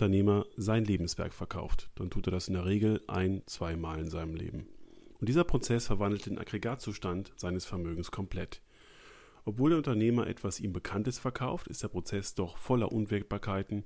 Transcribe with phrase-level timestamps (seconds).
[0.00, 4.34] Unternehmer sein Lebenswerk verkauft, dann tut er das in der Regel ein, zweimal in seinem
[4.34, 4.66] Leben.
[5.18, 8.62] Und dieser Prozess verwandelt den Aggregatzustand seines Vermögens komplett.
[9.44, 13.84] Obwohl der Unternehmer etwas ihm Bekanntes verkauft, ist der Prozess doch voller Unwägbarkeiten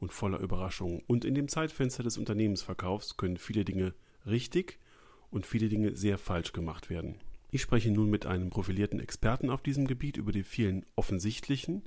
[0.00, 1.02] und voller Überraschungen.
[1.06, 3.94] Und in dem Zeitfenster des Unternehmensverkaufs können viele Dinge
[4.26, 4.78] richtig
[5.30, 7.14] und viele Dinge sehr falsch gemacht werden.
[7.52, 11.84] Ich spreche nun mit einem profilierten Experten auf diesem Gebiet über die vielen offensichtlichen,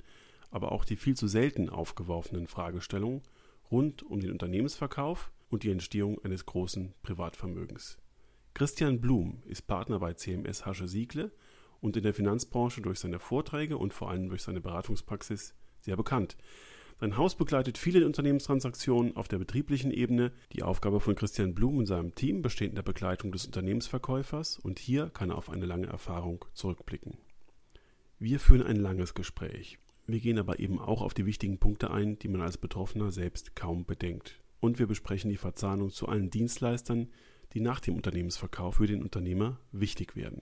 [0.50, 3.22] aber auch die viel zu selten aufgeworfenen Fragestellungen
[3.70, 7.98] rund um den Unternehmensverkauf und die Entstehung eines großen Privatvermögens.
[8.54, 11.32] Christian Blum ist Partner bei CMS Hasche Siegle
[11.80, 16.36] und in der Finanzbranche durch seine Vorträge und vor allem durch seine Beratungspraxis sehr bekannt.
[17.00, 20.32] Sein Haus begleitet viele Unternehmenstransaktionen auf der betrieblichen Ebene.
[20.52, 24.80] Die Aufgabe von Christian Blum und seinem Team besteht in der Begleitung des Unternehmensverkäufers und
[24.80, 27.16] hier kann er auf eine lange Erfahrung zurückblicken.
[28.18, 29.78] Wir führen ein langes Gespräch.
[30.10, 33.54] Wir gehen aber eben auch auf die wichtigen Punkte ein, die man als Betroffener selbst
[33.54, 34.40] kaum bedenkt.
[34.58, 37.08] Und wir besprechen die Verzahnung zu allen Dienstleistern,
[37.52, 40.40] die nach dem Unternehmensverkauf für den Unternehmer wichtig werden.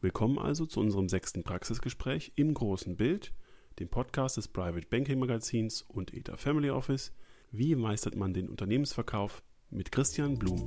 [0.00, 3.34] Willkommen also zu unserem sechsten Praxisgespräch im großen Bild,
[3.80, 7.12] dem Podcast des Private Banking Magazins und ETA Family Office.
[7.52, 10.64] Wie meistert man den Unternehmensverkauf mit Christian Blum?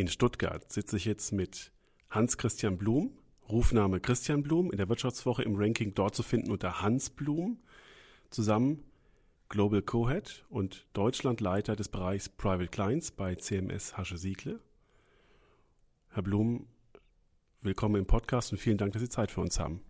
[0.00, 1.72] In Stuttgart sitze ich jetzt mit
[2.08, 3.18] Hans-Christian Blum,
[3.50, 7.58] Rufname Christian Blum, in der Wirtschaftswoche im Ranking dort zu finden unter Hans Blum,
[8.30, 8.82] zusammen
[9.50, 14.60] Global Co-Head und Deutschlandleiter des Bereichs Private Clients bei CMS Hasche Siegle.
[16.08, 16.66] Herr Blum,
[17.60, 19.82] willkommen im Podcast und vielen Dank, dass Sie Zeit für uns haben.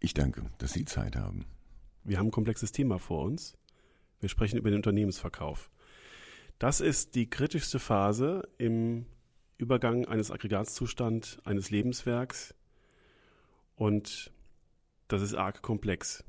[0.00, 1.44] Ich danke, dass Sie Zeit haben.
[2.02, 3.56] Wir haben ein komplexes Thema vor uns.
[4.18, 5.70] Wir sprechen über den Unternehmensverkauf.
[6.60, 9.06] Das ist die kritischste Phase im
[9.56, 12.54] Übergang eines Aggregatzustands eines Lebenswerks
[13.76, 14.30] und
[15.08, 16.22] das ist arg komplex.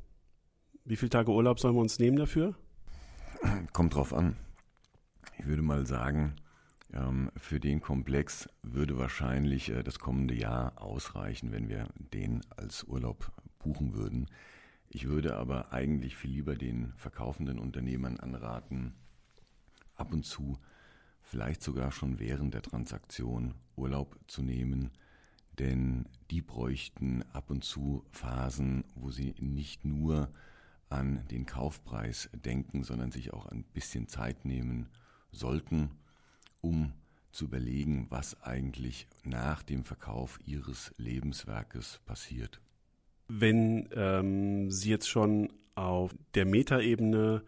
[0.86, 2.56] Wie viele Tage Urlaub sollen wir uns nehmen dafür?
[3.74, 4.38] Kommt drauf an.
[5.38, 6.38] Ich würde mal sagen,
[6.94, 12.86] ähm, für den Komplex würde wahrscheinlich äh, das kommende Jahr ausreichen, wenn wir den als
[12.86, 14.28] Urlaub buchen würden.
[14.88, 18.94] Ich würde aber eigentlich viel lieber den verkaufenden Unternehmern anraten,
[20.02, 20.58] ab und zu,
[21.22, 24.92] vielleicht sogar schon während der Transaktion Urlaub zu nehmen,
[25.60, 30.32] denn die bräuchten ab und zu Phasen, wo sie nicht nur
[30.90, 34.90] an den Kaufpreis denken, sondern sich auch ein bisschen Zeit nehmen
[35.32, 35.92] sollten,
[36.62, 36.94] um
[37.32, 42.60] zu überlegen, was eigentlich nach dem Verkauf ihres Lebenswerkes passiert.
[43.28, 47.44] Wenn ähm, Sie jetzt schon auf der Metaebene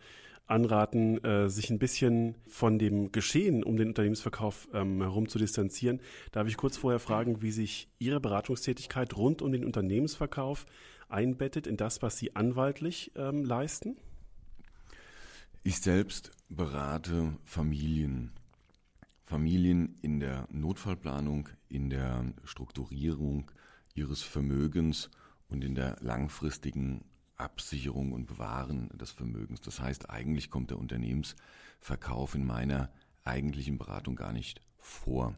[0.46, 6.02] anraten, äh, sich ein bisschen von dem Geschehen um den Unternehmensverkauf ähm, herum zu distanzieren,
[6.32, 10.66] darf ich kurz vorher fragen, wie sich Ihre Beratungstätigkeit rund um den Unternehmensverkauf
[11.10, 13.96] einbettet in das, was Sie anwaltlich ähm, leisten?
[15.64, 18.32] Ich selbst berate Familien.
[19.24, 23.50] Familien in der Notfallplanung, in der Strukturierung
[23.96, 25.10] ihres Vermögens
[25.48, 27.06] und in der langfristigen
[27.38, 29.62] Absicherung und Bewahren des Vermögens.
[29.62, 32.90] Das heißt, eigentlich kommt der Unternehmensverkauf in meiner
[33.24, 35.36] eigentlichen Beratung gar nicht vor.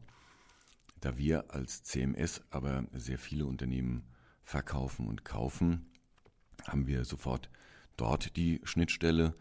[1.02, 4.04] Da wir als CMS aber sehr viele Unternehmen
[4.44, 5.86] verkaufen und kaufen,
[6.68, 7.50] haben wir sofort
[7.98, 9.36] dort die Schnittstelle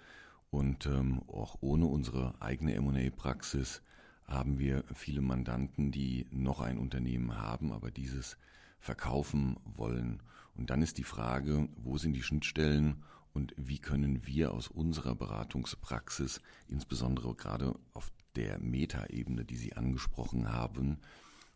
[0.51, 3.83] und ähm, auch ohne unsere eigene M&A-Praxis
[4.27, 8.37] haben wir viele Mandanten, die noch ein Unternehmen haben, aber dieses
[8.79, 10.23] verkaufen wollen.
[10.57, 15.15] Und dann ist die Frage, wo sind die Schnittstellen und wie können wir aus unserer
[15.15, 20.99] Beratungspraxis, insbesondere gerade auf der Metaebene, die Sie angesprochen haben,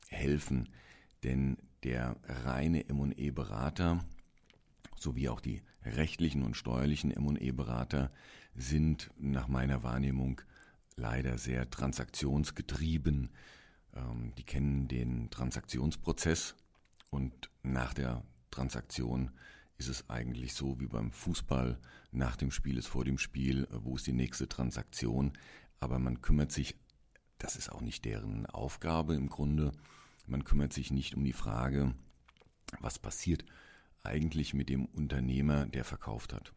[0.09, 0.69] helfen.
[1.23, 4.05] Denn der reine M&E-Berater
[4.97, 8.11] sowie auch die rechtlichen und steuerlichen M&E-Berater
[8.55, 10.41] sind nach meiner Wahrnehmung
[10.97, 13.31] leider sehr transaktionsgetrieben.
[13.94, 16.56] Ähm, die kennen den Transaktionsprozess
[17.11, 18.25] und nach der
[18.58, 19.31] Transaktion
[19.76, 21.78] ist es eigentlich so wie beim Fußball.
[22.10, 25.32] Nach dem Spiel ist vor dem Spiel, wo ist die nächste Transaktion.
[25.78, 26.75] Aber man kümmert sich,
[27.38, 29.70] das ist auch nicht deren Aufgabe im Grunde,
[30.26, 31.94] man kümmert sich nicht um die Frage,
[32.81, 33.44] was passiert
[34.02, 36.52] eigentlich mit dem Unternehmer, der verkauft hat.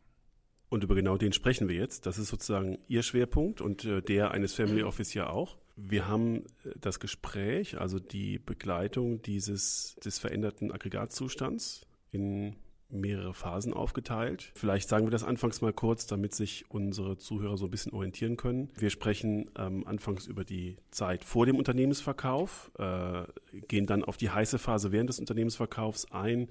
[0.70, 2.08] Und über genau den sprechen wir jetzt.
[2.08, 5.58] Das ist sozusagen Ihr Schwerpunkt und äh, der eines Family Office ja auch.
[5.76, 12.56] Wir haben äh, das Gespräch, also die Begleitung dieses des veränderten Aggregatzustands in
[12.92, 14.52] mehrere Phasen aufgeteilt.
[14.56, 18.38] Vielleicht sagen wir das anfangs mal kurz, damit sich unsere Zuhörer so ein bisschen orientieren
[18.38, 18.70] können.
[18.78, 23.24] Wir sprechen ähm, anfangs über die Zeit vor dem Unternehmensverkauf, äh,
[23.68, 26.50] gehen dann auf die heiße Phase während des Unternehmensverkaufs ein,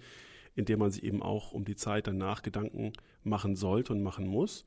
[0.54, 2.92] in der man sich eben auch um die Zeit danach Gedanken
[3.22, 4.64] machen sollte und machen muss.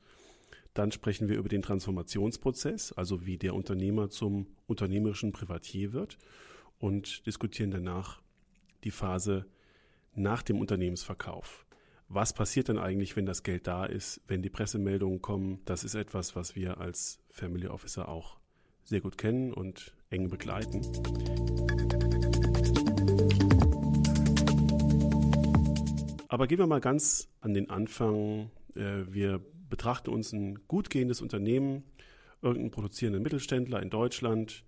[0.74, 6.18] Dann sprechen wir über den Transformationsprozess, also wie der Unternehmer zum unternehmerischen Privatier wird
[6.78, 8.20] und diskutieren danach
[8.82, 9.46] die Phase
[10.14, 11.66] nach dem Unternehmensverkauf.
[12.08, 15.60] Was passiert dann eigentlich, wenn das Geld da ist, wenn die Pressemeldungen kommen?
[15.64, 18.36] Das ist etwas, was wir als Family Officer auch
[18.84, 20.82] sehr gut kennen und eng begleiten.
[26.28, 28.50] Aber gehen wir mal ganz an den Anfang.
[28.74, 31.84] Äh, wir betrachten uns ein gut gehendes Unternehmen,
[32.42, 34.64] irgendeinen produzierenden Mittelständler in Deutschland,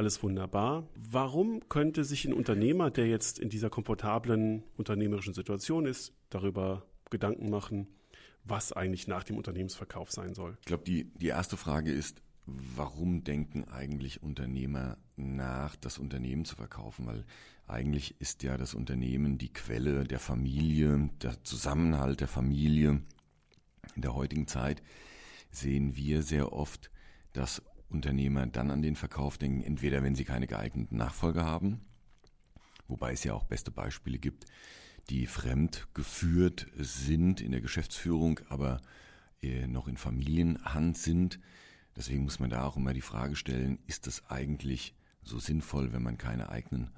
[0.00, 0.88] alles wunderbar.
[0.94, 7.50] Warum könnte sich ein Unternehmer, der jetzt in dieser komfortablen unternehmerischen Situation ist, darüber Gedanken
[7.50, 7.86] machen,
[8.42, 10.56] was eigentlich nach dem Unternehmensverkauf sein soll?
[10.60, 16.56] Ich glaube, die, die erste Frage ist, warum denken eigentlich Unternehmer nach, das Unternehmen zu
[16.56, 17.04] verkaufen?
[17.04, 17.26] Weil
[17.66, 23.02] eigentlich ist ja das Unternehmen die Quelle der Familie, der Zusammenhalt der Familie.
[23.96, 24.82] In der heutigen Zeit
[25.50, 26.90] sehen wir sehr oft,
[27.34, 31.80] dass Unternehmer dann an den Verkauf denken, entweder wenn sie keine geeigneten Nachfolger haben,
[32.88, 34.46] wobei es ja auch beste Beispiele gibt,
[35.08, 38.80] die fremd geführt sind in der Geschäftsführung, aber
[39.42, 41.40] äh, noch in Familienhand sind.
[41.96, 46.02] Deswegen muss man da auch immer die Frage stellen, ist es eigentlich so sinnvoll, wenn
[46.02, 46.90] man keine eigenen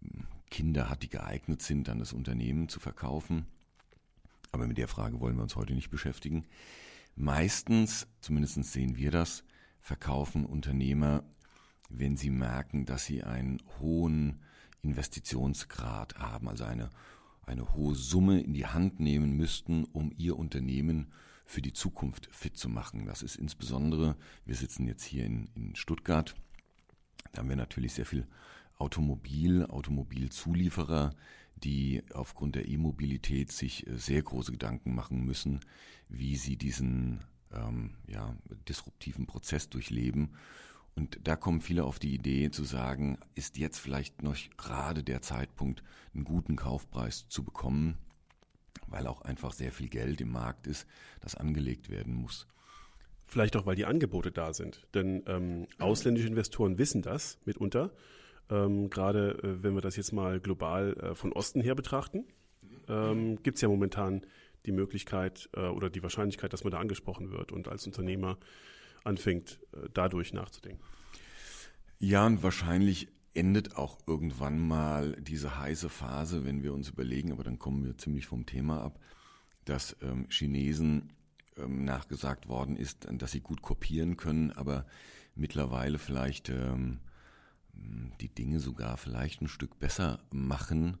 [0.00, 3.46] hm, Kinder hat, die geeignet sind, dann das Unternehmen zu verkaufen?
[4.52, 6.46] Aber mit der Frage wollen wir uns heute nicht beschäftigen.
[7.16, 9.44] Meistens, zumindest sehen wir das,
[9.80, 11.24] verkaufen Unternehmer,
[11.88, 14.40] wenn sie merken, dass sie einen hohen
[14.82, 16.90] Investitionsgrad haben, also eine,
[17.46, 21.12] eine hohe Summe in die Hand nehmen müssten, um ihr Unternehmen
[21.46, 23.06] für die Zukunft fit zu machen.
[23.06, 26.34] Das ist insbesondere, wir sitzen jetzt hier in, in Stuttgart,
[27.32, 28.26] da haben wir natürlich sehr viel
[28.76, 31.14] Automobil, Automobilzulieferer,
[31.56, 35.60] die aufgrund der E-Mobilität sich sehr große Gedanken machen müssen,
[36.08, 38.34] wie sie diesen ähm, ja,
[38.68, 40.34] disruptiven Prozess durchleben.
[40.94, 45.22] Und da kommen viele auf die Idee zu sagen, ist jetzt vielleicht noch gerade der
[45.22, 45.82] Zeitpunkt,
[46.14, 47.96] einen guten Kaufpreis zu bekommen,
[48.88, 50.86] weil auch einfach sehr viel Geld im Markt ist,
[51.20, 52.46] das angelegt werden muss.
[53.24, 54.86] Vielleicht auch, weil die Angebote da sind.
[54.94, 57.92] Denn ähm, ausländische Investoren wissen das mitunter.
[58.50, 62.24] Ähm, gerade äh, wenn wir das jetzt mal global äh, von Osten her betrachten,
[62.88, 64.22] ähm, gibt es ja momentan
[64.66, 68.38] die Möglichkeit äh, oder die Wahrscheinlichkeit, dass man da angesprochen wird und als Unternehmer
[69.04, 70.82] anfängt, äh, dadurch nachzudenken.
[71.98, 77.44] Ja, und wahrscheinlich endet auch irgendwann mal diese heiße Phase, wenn wir uns überlegen, aber
[77.44, 79.00] dann kommen wir ziemlich vom Thema ab,
[79.64, 81.12] dass ähm, Chinesen
[81.56, 84.86] ähm, nachgesagt worden ist, dass sie gut kopieren können, aber
[85.34, 87.00] mittlerweile vielleicht ähm,
[88.20, 90.98] die Dinge sogar vielleicht ein Stück besser machen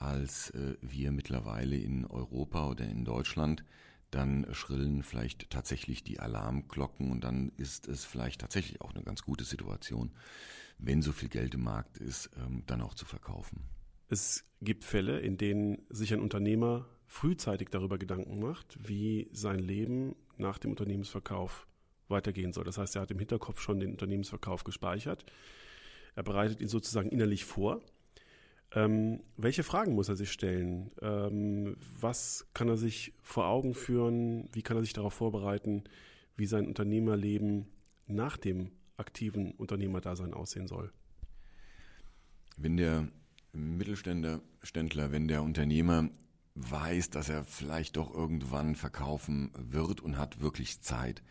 [0.00, 3.64] als äh, wir mittlerweile in Europa oder in Deutschland,
[4.10, 9.22] dann schrillen vielleicht tatsächlich die Alarmglocken und dann ist es vielleicht tatsächlich auch eine ganz
[9.22, 10.10] gute Situation,
[10.78, 13.62] wenn so viel Geld im Markt ist, ähm, dann auch zu verkaufen.
[14.08, 20.16] Es gibt Fälle, in denen sich ein Unternehmer frühzeitig darüber Gedanken macht, wie sein Leben
[20.36, 21.66] nach dem Unternehmensverkauf
[22.08, 22.64] weitergehen soll.
[22.64, 25.24] Das heißt, er hat im Hinterkopf schon den Unternehmensverkauf gespeichert.
[26.16, 27.80] Er bereitet ihn sozusagen innerlich vor
[28.72, 30.92] ähm, welche Fragen muss er sich stellen?
[31.02, 34.48] Ähm, was kann er sich vor Augen führen?
[34.52, 35.84] Wie kann er sich darauf vorbereiten,
[36.36, 37.66] wie sein Unternehmerleben
[38.06, 40.92] nach dem aktiven Unternehmerdasein aussehen soll?
[42.56, 43.08] Wenn der
[43.52, 46.08] Mittelständler, wenn der Unternehmer
[46.54, 51.22] weiß, dass er vielleicht doch irgendwann verkaufen wird und hat wirklich Zeit,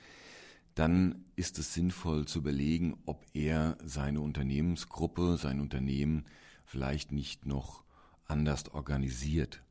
[0.75, 6.25] dann ist es sinnvoll zu überlegen, ob er seine Unternehmensgruppe, sein Unternehmen
[6.69, 7.83] vielleicht nicht noch
[8.25, 9.63] anders organisiert.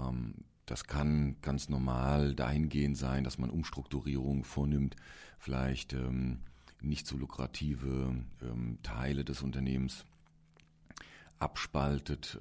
[0.00, 0.34] Ähm,
[0.66, 4.96] das kann ganz normal dahingehend sein, dass man Umstrukturierungen vornimmt,
[5.38, 6.40] vielleicht ähm,
[6.80, 10.04] nicht so lukrative ähm, Teile des Unternehmens
[11.38, 12.38] abspaltet,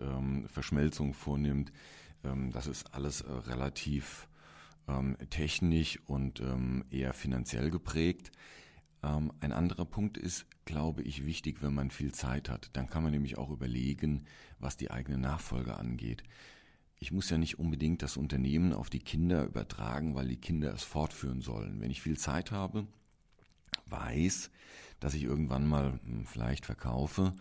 [0.47, 1.71] Verschmelzung vornimmt.
[2.21, 4.27] das ist alles äh, relativ
[5.29, 6.43] technisch und
[6.89, 8.29] eher finanziell geprägt.
[9.01, 12.69] Ein anderer Punkt ist, glaube ich, wichtig, wenn man viel Zeit hat.
[12.73, 14.25] Dann kann man nämlich auch überlegen,
[14.59, 16.21] was die eigene Nachfolge angeht.
[16.99, 20.83] Ich muss ja nicht unbedingt das Unternehmen auf die Kinder übertragen, weil die Kinder es
[20.83, 21.81] fortführen sollen.
[21.81, 22.85] Wenn ich viel Zeit habe,
[23.87, 24.51] weiß,
[24.99, 27.33] dass ich irgendwann mal hm, vielleicht verkaufe,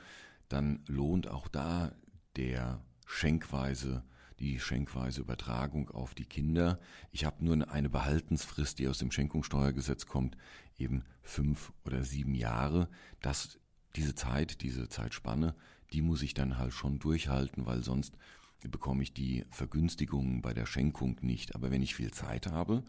[0.48, 1.92] dann lohnt auch da
[2.36, 4.04] der schenkweise
[4.40, 6.78] die schenkweise Übertragung auf die Kinder.
[7.10, 10.36] Ich habe nur eine Behaltensfrist, die aus dem Schenkungssteuergesetz kommt,
[10.78, 12.88] eben fünf oder sieben Jahre.
[13.20, 13.58] Das,
[13.96, 15.54] diese Zeit, diese Zeitspanne,
[15.92, 18.16] die muss ich dann halt schon durchhalten, weil sonst
[18.62, 21.54] bekomme ich die Vergünstigungen bei der Schenkung nicht.
[21.54, 22.84] Aber wenn ich viel Zeit habe,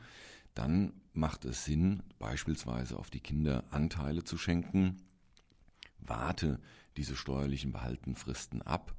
[0.53, 4.97] dann macht es Sinn, beispielsweise auf die Kinder Anteile zu schenken,
[5.99, 6.59] warte
[6.97, 8.95] diese steuerlichen Behaltenfristen ab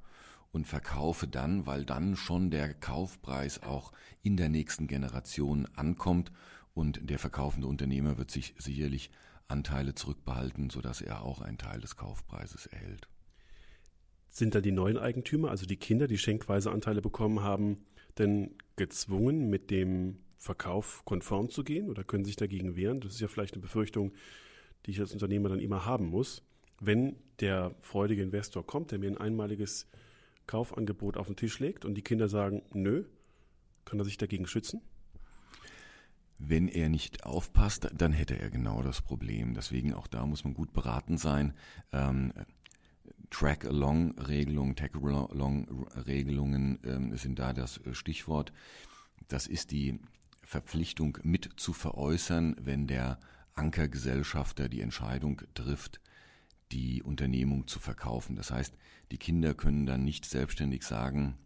[0.51, 3.91] und verkaufe dann, weil dann schon der Kaufpreis auch
[4.21, 6.31] in der nächsten Generation ankommt
[6.73, 9.11] und der verkaufende Unternehmer wird sich sicherlich
[9.47, 13.07] Anteile zurückbehalten, sodass er auch einen Teil des Kaufpreises erhält.
[14.29, 17.85] Sind dann die neuen Eigentümer, also die Kinder, die schenkweise Anteile bekommen haben,
[18.17, 23.01] denn gezwungen, mit dem Verkauf konform zu gehen oder können sich dagegen wehren?
[23.01, 24.13] Das ist ja vielleicht eine Befürchtung,
[24.85, 26.43] die ich als Unternehmer dann immer haben muss.
[26.79, 29.87] Wenn der freudige Investor kommt, der mir ein einmaliges
[30.47, 33.05] Kaufangebot auf den Tisch legt und die Kinder sagen, nö,
[33.85, 34.81] kann er sich dagegen schützen?
[36.37, 39.53] Wenn er nicht aufpasst, dann hätte er genau das Problem.
[39.53, 41.53] Deswegen auch da muss man gut beraten sein.
[41.91, 42.33] Ähm,
[43.29, 48.51] Track-along-Regelungen, Tag-along-Regelungen ähm, sind da das Stichwort.
[49.27, 49.99] Das ist die
[50.43, 53.19] Verpflichtung mit zu veräußern, wenn der
[53.53, 56.01] Ankergesellschafter die Entscheidung trifft,
[56.71, 58.35] die Unternehmung zu verkaufen.
[58.35, 58.75] Das heißt,
[59.11, 61.37] die Kinder können dann nicht selbstständig sagen,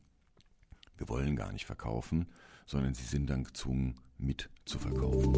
[0.98, 2.28] wir wollen gar nicht verkaufen,
[2.66, 5.34] sondern sie sind dann gezwungen, mit zu verkaufen.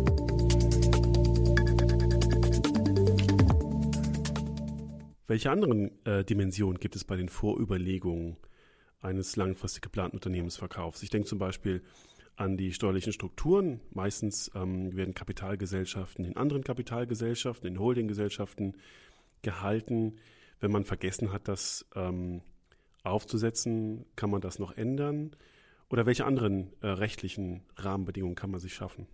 [5.27, 8.37] Welche anderen äh, Dimensionen gibt es bei den Vorüberlegungen
[9.01, 11.03] eines langfristig geplanten Unternehmensverkaufs?
[11.03, 11.83] Ich denke zum Beispiel
[12.37, 13.81] an die steuerlichen Strukturen.
[13.91, 18.77] Meistens ähm, werden Kapitalgesellschaften in anderen Kapitalgesellschaften, in Holdinggesellschaften
[19.41, 20.17] gehalten.
[20.59, 22.41] Wenn man vergessen hat, das ähm,
[23.03, 25.35] aufzusetzen, kann man das noch ändern?
[25.89, 29.07] Oder welche anderen äh, rechtlichen Rahmenbedingungen kann man sich schaffen?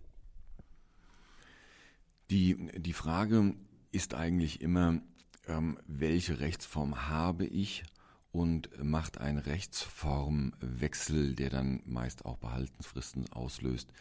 [2.30, 3.54] Die, die Frage
[3.92, 5.00] ist eigentlich immer,
[5.46, 7.84] ähm, welche Rechtsform habe ich
[8.32, 13.92] und macht einen Rechtsformwechsel, der dann meist auch Behaltensfristen auslöst,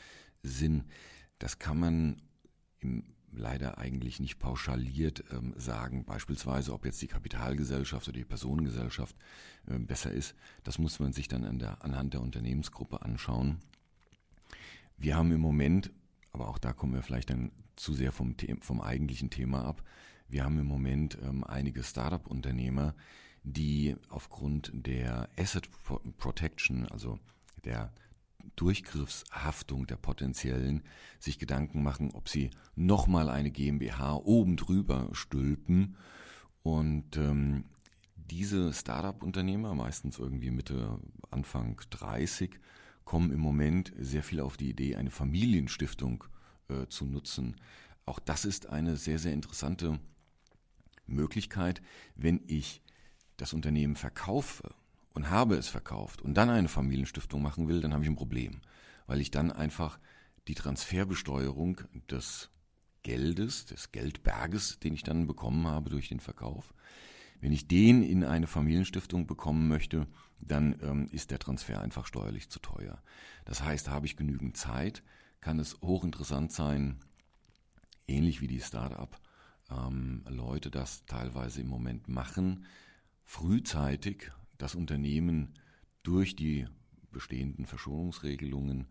[0.41, 0.85] Sinn.
[1.37, 2.21] Das kann man
[2.79, 3.03] im,
[3.35, 6.05] leider eigentlich nicht pauschaliert ähm, sagen.
[6.05, 9.15] Beispielsweise, ob jetzt die Kapitalgesellschaft oder die Personengesellschaft
[9.67, 13.59] äh, besser ist, das muss man sich dann an der, anhand der Unternehmensgruppe anschauen.
[14.97, 15.91] Wir haben im Moment,
[16.31, 19.83] aber auch da kommen wir vielleicht dann zu sehr vom, vom eigentlichen Thema ab,
[20.33, 22.95] wir haben im Moment ähm, einige Startup-Unternehmer,
[23.43, 25.69] die aufgrund der Asset
[26.17, 27.19] Protection, also
[27.65, 27.93] der
[28.55, 30.83] Durchgriffshaftung der potenziellen,
[31.19, 35.95] sich Gedanken machen, ob sie nochmal eine GmbH oben drüber stülpen.
[36.61, 37.65] Und ähm,
[38.15, 40.99] diese Startup-Unternehmer, meistens irgendwie Mitte,
[41.31, 42.59] Anfang 30,
[43.05, 46.23] kommen im Moment sehr viel auf die Idee, eine Familienstiftung
[46.69, 47.57] äh, zu nutzen.
[48.05, 49.99] Auch das ist eine sehr, sehr interessante
[51.05, 51.81] Möglichkeit,
[52.15, 52.81] wenn ich
[53.37, 54.73] das Unternehmen verkaufe
[55.13, 58.61] und habe es verkauft und dann eine Familienstiftung machen will, dann habe ich ein Problem,
[59.07, 59.99] weil ich dann einfach
[60.47, 62.49] die Transferbesteuerung des
[63.03, 66.73] Geldes, des Geldberges, den ich dann bekommen habe durch den Verkauf,
[67.41, 70.07] wenn ich den in eine Familienstiftung bekommen möchte,
[70.39, 73.01] dann ähm, ist der Transfer einfach steuerlich zu teuer.
[73.43, 75.03] Das heißt, habe ich genügend Zeit,
[75.41, 76.99] kann es hochinteressant sein,
[78.07, 79.19] ähnlich wie die Start-up
[79.69, 80.23] ähm,
[80.71, 82.65] das teilweise im Moment machen,
[83.25, 84.31] frühzeitig
[84.63, 85.59] das Unternehmen
[86.03, 86.65] durch die
[87.11, 88.87] bestehenden Verschonungsregelungen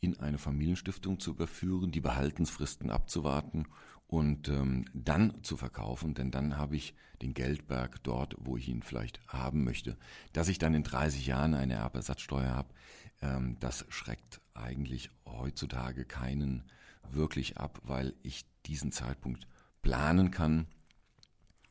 [0.00, 3.66] in eine Familienstiftung zu überführen, die Behaltensfristen abzuwarten
[4.06, 8.82] und ähm, dann zu verkaufen, denn dann habe ich den Geldberg dort, wo ich ihn
[8.82, 9.96] vielleicht haben möchte.
[10.34, 12.74] Dass ich dann in 30 Jahren eine Erbersatzsteuer habe,
[13.22, 16.64] ähm, das schreckt eigentlich heutzutage keinen
[17.10, 19.48] wirklich ab, weil ich diesen Zeitpunkt
[19.80, 20.66] planen kann.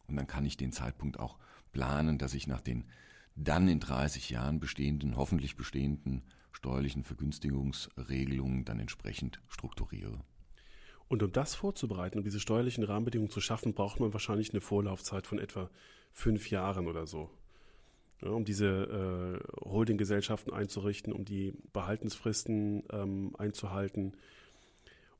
[0.08, 1.38] Und dann kann ich den Zeitpunkt auch
[1.72, 2.86] planen, dass ich nach den
[3.38, 10.20] dann in 30 Jahren bestehenden, hoffentlich bestehenden steuerlichen Vergünstigungsregelungen dann entsprechend strukturiere.
[11.08, 15.28] Und um das vorzubereiten, um diese steuerlichen Rahmenbedingungen zu schaffen, braucht man wahrscheinlich eine Vorlaufzeit
[15.28, 15.70] von etwa
[16.12, 17.30] fünf Jahren oder so.
[18.22, 24.18] Ja, um diese äh, Holdinggesellschaften einzurichten, um die Behaltensfristen ähm, einzuhalten,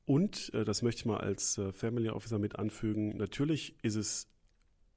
[0.08, 4.26] und, äh, das möchte ich mal als äh, Family Officer mit anfügen, natürlich ist es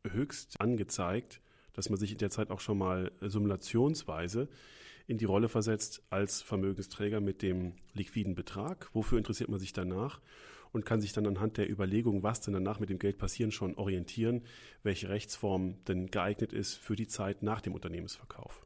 [0.07, 1.41] höchst angezeigt,
[1.73, 4.49] dass man sich in der Zeit auch schon mal simulationsweise
[5.07, 8.89] in die Rolle versetzt als Vermögensträger mit dem liquiden Betrag.
[8.93, 10.21] Wofür interessiert man sich danach?
[10.71, 13.75] Und kann sich dann anhand der Überlegung, was denn danach mit dem Geld passieren, schon
[13.75, 14.43] orientieren,
[14.83, 18.65] welche Rechtsform denn geeignet ist für die Zeit nach dem Unternehmensverkauf.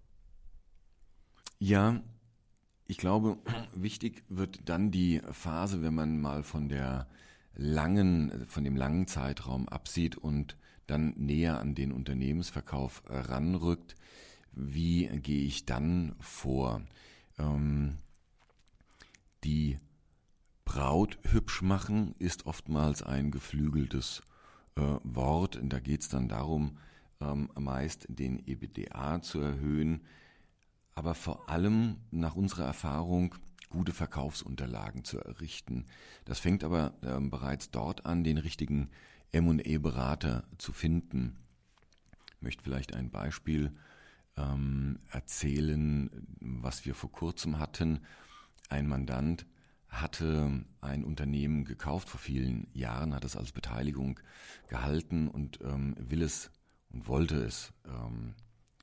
[1.58, 2.04] Ja,
[2.86, 3.40] ich glaube,
[3.74, 7.08] wichtig wird dann die Phase, wenn man mal von der
[7.56, 13.96] langen, von dem langen Zeitraum absieht und dann näher an den Unternehmensverkauf ranrückt.
[14.52, 16.82] Wie gehe ich dann vor?
[17.38, 17.98] Ähm,
[19.44, 19.78] die
[20.64, 24.24] Braut hübsch machen ist oftmals ein geflügeltes
[24.76, 25.60] äh, Wort.
[25.62, 26.78] Da geht es dann darum,
[27.22, 30.02] ähm, meist den EBDA zu erhöhen,
[30.96, 33.36] aber vor allem nach unserer Erfahrung
[33.70, 35.86] gute Verkaufsunterlagen zu errichten.
[36.24, 38.90] Das fängt aber ähm, bereits dort an, den richtigen
[39.32, 41.38] M&E-Berater zu finden.
[42.36, 43.72] Ich möchte vielleicht ein Beispiel
[44.38, 48.02] ähm, erzählen, was wir vor kurzem hatten.
[48.70, 49.46] Ein Mandant
[49.88, 54.20] hatte ein Unternehmen gekauft vor vielen Jahren, hat es als Beteiligung
[54.68, 56.52] gehalten und ähm, will es
[56.90, 58.34] und wollte es ähm,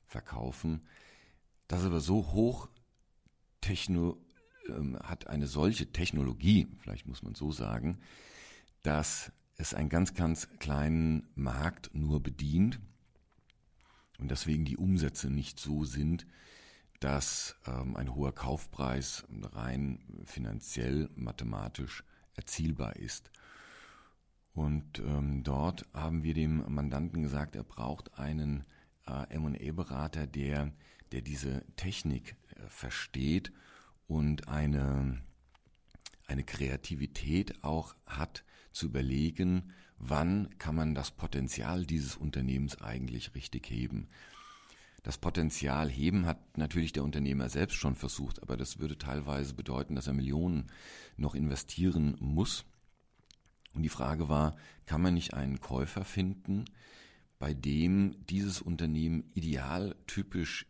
[0.07, 0.83] verkaufen.
[1.69, 2.69] Das aber so hoch
[3.61, 4.19] techno,
[4.69, 7.99] ähm, hat eine solche Technologie, vielleicht muss man so sagen,
[8.83, 12.81] dass es einen ganz, ganz kleinen Markt nur bedient
[14.19, 16.26] und deswegen die Umsätze nicht so sind,
[17.00, 22.04] dass ähm, ein hoher Kaufpreis rein finanziell, mathematisch
[22.35, 23.31] erzielbar ist.
[24.54, 28.64] Und ähm, dort haben wir dem Mandanten gesagt, er braucht einen
[29.07, 30.73] äh, M&A-Berater, der
[31.12, 33.52] der diese Technik äh, versteht
[34.09, 35.21] und eine,
[36.26, 43.71] eine Kreativität auch hat, zu überlegen, wann kann man das Potenzial dieses Unternehmens eigentlich richtig
[43.71, 44.09] heben.
[45.02, 49.97] Das Potenzial heben hat natürlich der Unternehmer selbst schon versucht, aber das würde teilweise bedeuten,
[49.97, 50.69] dass er Millionen
[51.17, 52.64] noch investieren muss.
[53.75, 56.67] Und die Frage war, kann man nicht einen Käufer finden,
[57.38, 60.67] bei dem dieses Unternehmen idealtypisch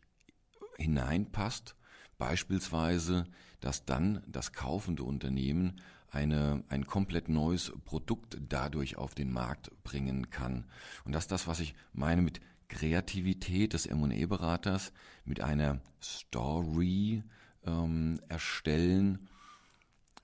[0.78, 1.76] hineinpasst,
[2.16, 3.26] beispielsweise,
[3.60, 5.80] dass dann das kaufende Unternehmen
[6.12, 10.66] eine, ein komplett neues Produkt dadurch auf den Markt bringen kann.
[11.04, 14.92] Und das ist das, was ich meine mit Kreativität des M&A-Beraters,
[15.25, 17.22] mit einer Story
[17.64, 19.28] ähm, erstellen,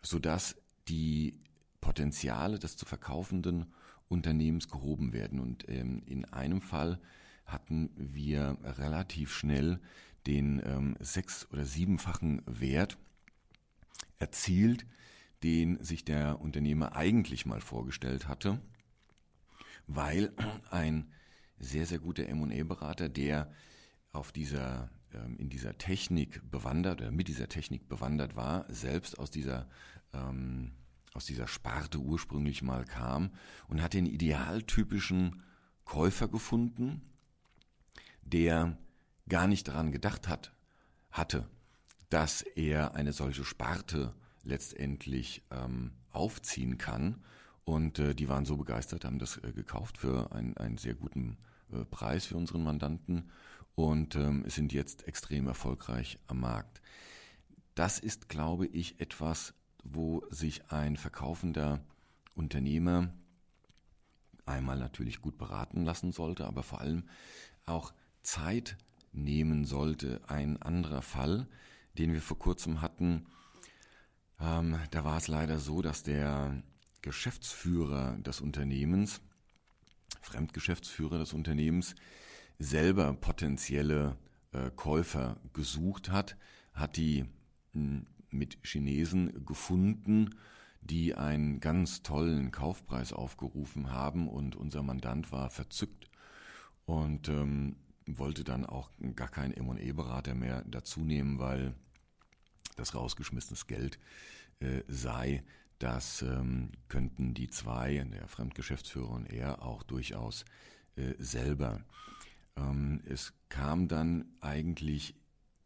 [0.02, 0.56] sodass
[0.88, 1.40] die
[1.80, 3.72] Potenziale des zu verkaufenden
[4.08, 5.40] Unternehmens gehoben werden.
[5.40, 7.00] Und ähm, in einem Fall
[7.46, 9.80] hatten wir relativ schnell
[10.26, 12.98] den ähm, sechs- oder siebenfachen Wert
[14.18, 14.84] erzielt,
[15.42, 18.60] den sich der Unternehmer eigentlich mal vorgestellt hatte,
[19.86, 20.32] weil
[20.70, 21.12] ein
[21.58, 23.52] sehr, sehr guter M&A-Berater, der
[24.12, 29.30] auf dieser, ähm, in dieser Technik bewandert oder mit dieser Technik bewandert war, selbst aus
[29.30, 29.68] dieser,
[30.12, 30.72] ähm,
[31.14, 33.30] aus dieser Sparte ursprünglich mal kam
[33.68, 35.42] und hat den idealtypischen
[35.84, 37.02] Käufer gefunden,
[38.22, 38.78] der
[39.28, 40.52] gar nicht daran gedacht hat,
[41.10, 41.48] hatte,
[42.10, 47.22] dass er eine solche Sparte letztendlich ähm, aufziehen kann.
[47.64, 51.36] Und äh, die waren so begeistert, haben das äh, gekauft für einen, einen sehr guten
[51.72, 53.30] äh, Preis für unseren Mandanten
[53.74, 56.80] und ähm, sind jetzt extrem erfolgreich am Markt.
[57.74, 61.80] Das ist, glaube ich, etwas, wo sich ein verkaufender
[62.34, 63.12] Unternehmer
[64.46, 67.04] einmal natürlich gut beraten lassen sollte, aber vor allem
[67.66, 68.76] auch Zeit
[69.12, 70.20] nehmen sollte.
[70.26, 71.46] Ein anderer Fall,
[71.98, 73.26] den wir vor kurzem hatten,
[74.40, 76.62] ähm, da war es leider so, dass der
[77.02, 79.20] Geschäftsführer des Unternehmens,
[80.20, 81.94] Fremdgeschäftsführer des Unternehmens,
[82.58, 84.16] selber potenzielle
[84.52, 86.36] äh, Käufer gesucht hat,
[86.74, 87.24] hat die
[87.72, 90.34] mh, hm, mit Chinesen gefunden,
[90.82, 96.10] die einen ganz tollen Kaufpreis aufgerufen haben und unser Mandant war verzückt
[96.84, 101.74] und ähm, wollte dann auch gar keinen M&E-Berater mehr dazu nehmen, weil
[102.78, 103.98] das rausgeschmissenes Geld
[104.60, 105.42] äh, sei.
[105.78, 110.44] Das ähm, könnten die zwei, der Fremdgeschäftsführer und er, auch durchaus
[110.96, 111.80] äh, selber.
[112.56, 115.14] Ähm, es kam dann eigentlich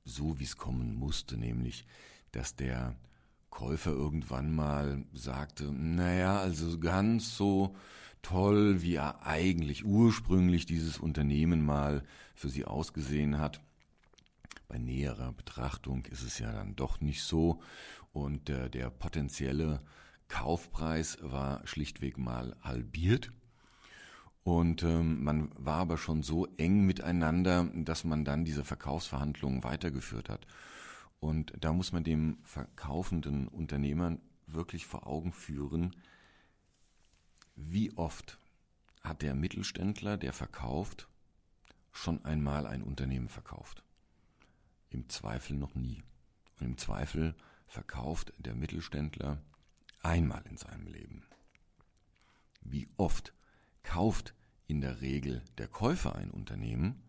[0.04, 1.86] so, wie es kommen musste, nämlich,
[2.32, 2.96] dass der
[3.50, 7.76] Käufer irgendwann mal sagte, naja, also ganz so
[8.22, 12.02] toll, wie er eigentlich ursprünglich dieses Unternehmen mal
[12.34, 13.60] für sie ausgesehen hat.
[14.72, 17.60] Bei näherer Betrachtung ist es ja dann doch nicht so
[18.14, 19.82] und äh, der potenzielle
[20.28, 23.32] Kaufpreis war schlichtweg mal halbiert.
[24.44, 30.30] Und ähm, man war aber schon so eng miteinander, dass man dann diese Verkaufsverhandlungen weitergeführt
[30.30, 30.46] hat.
[31.20, 35.94] Und da muss man dem verkaufenden Unternehmer wirklich vor Augen führen,
[37.56, 38.38] wie oft
[39.02, 41.08] hat der Mittelständler, der verkauft,
[41.90, 43.81] schon einmal ein Unternehmen verkauft?
[44.92, 46.02] Im Zweifel noch nie.
[46.60, 47.34] Und im Zweifel
[47.66, 49.40] verkauft der Mittelständler
[50.02, 51.22] einmal in seinem Leben.
[52.60, 53.32] Wie oft
[53.82, 54.34] kauft
[54.66, 57.02] in der Regel der Käufer ein Unternehmen?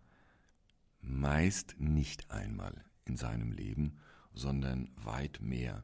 [1.02, 4.00] Meist nicht einmal in seinem Leben,
[4.34, 5.84] sondern weit mehr.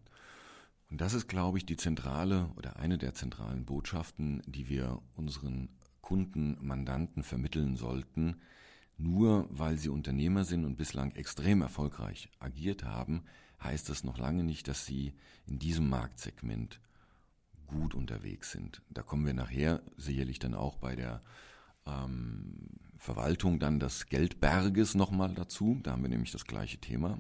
[0.90, 5.68] Und das ist, glaube ich, die zentrale oder eine der zentralen Botschaften, die wir unseren
[6.00, 8.42] Kunden, Mandanten vermitteln sollten.
[9.00, 13.24] Nur weil sie Unternehmer sind und bislang extrem erfolgreich agiert haben,
[13.64, 15.14] heißt das noch lange nicht, dass sie
[15.48, 16.82] in diesem Marktsegment
[17.66, 18.82] gut unterwegs sind.
[18.90, 21.22] Da kommen wir nachher sicherlich dann auch bei der
[21.86, 25.80] ähm, Verwaltung dann des Geldberges nochmal dazu.
[25.82, 27.20] Da haben wir nämlich das gleiche Thema.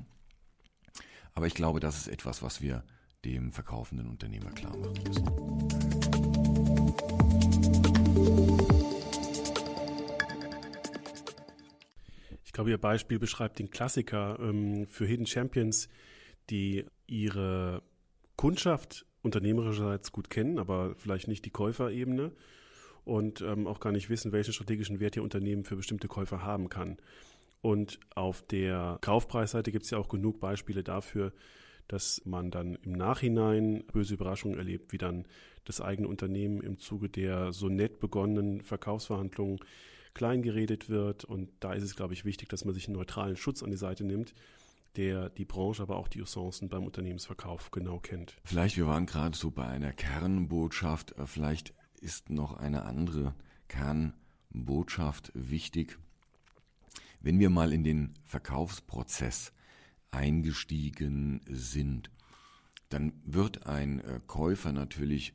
[1.34, 2.84] Aber ich glaube, das ist etwas, was wir
[3.24, 6.29] dem verkaufenden Unternehmer klar machen müssen.
[12.60, 15.88] Glaube, Ihr Beispiel beschreibt den Klassiker ähm, für Hidden Champions,
[16.50, 17.82] die ihre
[18.36, 22.34] Kundschaft unternehmerischerseits gut kennen, aber vielleicht nicht die Käuferebene
[23.06, 26.68] und ähm, auch gar nicht wissen, welchen strategischen Wert ihr Unternehmen für bestimmte Käufer haben
[26.68, 26.98] kann.
[27.62, 31.32] Und auf der Kaufpreisseite gibt es ja auch genug Beispiele dafür,
[31.88, 35.26] dass man dann im Nachhinein böse Überraschungen erlebt, wie dann
[35.64, 39.60] das eigene Unternehmen im Zuge der so nett begonnenen Verkaufsverhandlungen
[40.20, 41.24] kleingeredet wird.
[41.24, 43.78] Und da ist es, glaube ich, wichtig, dass man sich einen neutralen Schutz an die
[43.78, 44.34] Seite nimmt,
[44.98, 48.36] der die Branche, aber auch die Usancen beim Unternehmensverkauf genau kennt.
[48.44, 53.34] Vielleicht, wir waren gerade so bei einer Kernbotschaft, äh, vielleicht ist noch eine andere
[53.70, 55.98] Kernbotschaft wichtig.
[57.22, 59.54] Wenn wir mal in den Verkaufsprozess
[60.12, 62.12] eingestiegen sind,
[62.90, 65.34] dann wird ein äh, Käufer natürlich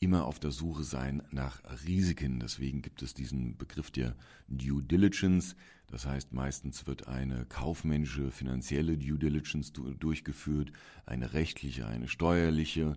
[0.00, 2.40] immer auf der Suche sein nach Risiken.
[2.40, 4.14] Deswegen gibt es diesen Begriff der
[4.48, 5.56] Due Diligence.
[5.86, 10.72] Das heißt, meistens wird eine kaufmännische, finanzielle Due Diligence durchgeführt,
[11.06, 12.96] eine rechtliche, eine steuerliche.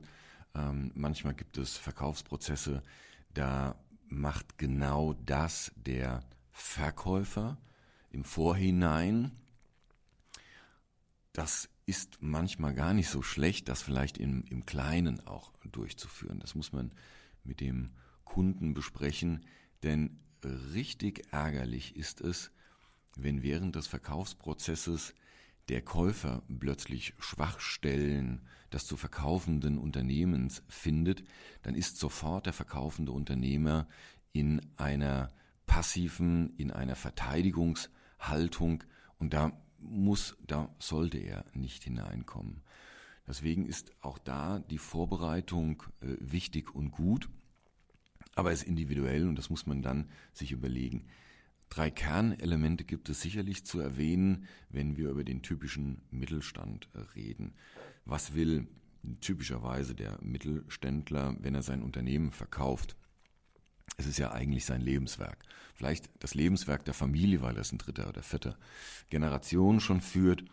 [0.55, 2.81] Ähm, manchmal gibt es Verkaufsprozesse,
[3.33, 3.75] da
[4.10, 7.57] macht genau das der Verkäufer
[8.10, 9.31] im Vorhinein.
[11.33, 16.39] Das ist manchmal gar nicht so schlecht, das vielleicht im, im Kleinen auch durchzuführen.
[16.39, 16.91] Das muss man
[17.43, 17.91] mit dem
[18.26, 19.45] Kunden besprechen,
[19.84, 20.19] denn
[20.73, 22.52] richtig ärgerlich ist es,
[23.15, 25.15] wenn während des Verkaufsprozesses
[25.69, 31.23] der Käufer plötzlich Schwachstellen des zu verkaufenden Unternehmens findet,
[31.62, 33.88] dann ist sofort der verkaufende Unternehmer
[34.34, 35.30] in einer
[35.65, 38.84] passiven, in einer Verteidigungshaltung
[39.19, 42.61] und da muss, da sollte er nicht hineinkommen.
[43.27, 47.29] Deswegen ist auch da die Vorbereitung äh, wichtig und gut,
[48.35, 51.07] aber es ist individuell und das muss man dann sich überlegen.
[51.69, 57.53] Drei Kernelemente gibt es sicherlich zu erwähnen, wenn wir über den typischen Mittelstand äh, reden.
[58.05, 58.67] Was will
[59.21, 62.95] typischerweise der Mittelständler, wenn er sein Unternehmen verkauft?
[63.97, 65.43] Es ist ja eigentlich sein Lebenswerk.
[65.73, 68.57] Vielleicht das Lebenswerk der Familie, weil er es in dritter oder vierter
[69.10, 70.43] Generation schon führt.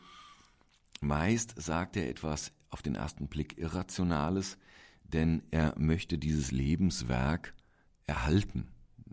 [1.01, 4.57] Meist sagt er etwas auf den ersten Blick Irrationales,
[5.05, 7.55] denn er möchte dieses Lebenswerk
[8.07, 8.69] erhalten.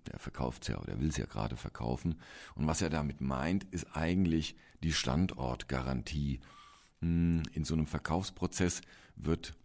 [0.07, 2.19] Der verkauft es ja oder will es ja gerade verkaufen.
[2.55, 6.39] Und was er damit meint, ist eigentlich die Standortgarantie.
[7.01, 8.81] Hm, in so einem Verkaufsprozess
[9.15, 9.55] wird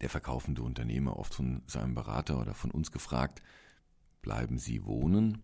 [0.00, 3.42] der verkaufende Unternehmer oft von seinem Berater oder von uns gefragt,
[4.22, 5.42] bleiben Sie wohnen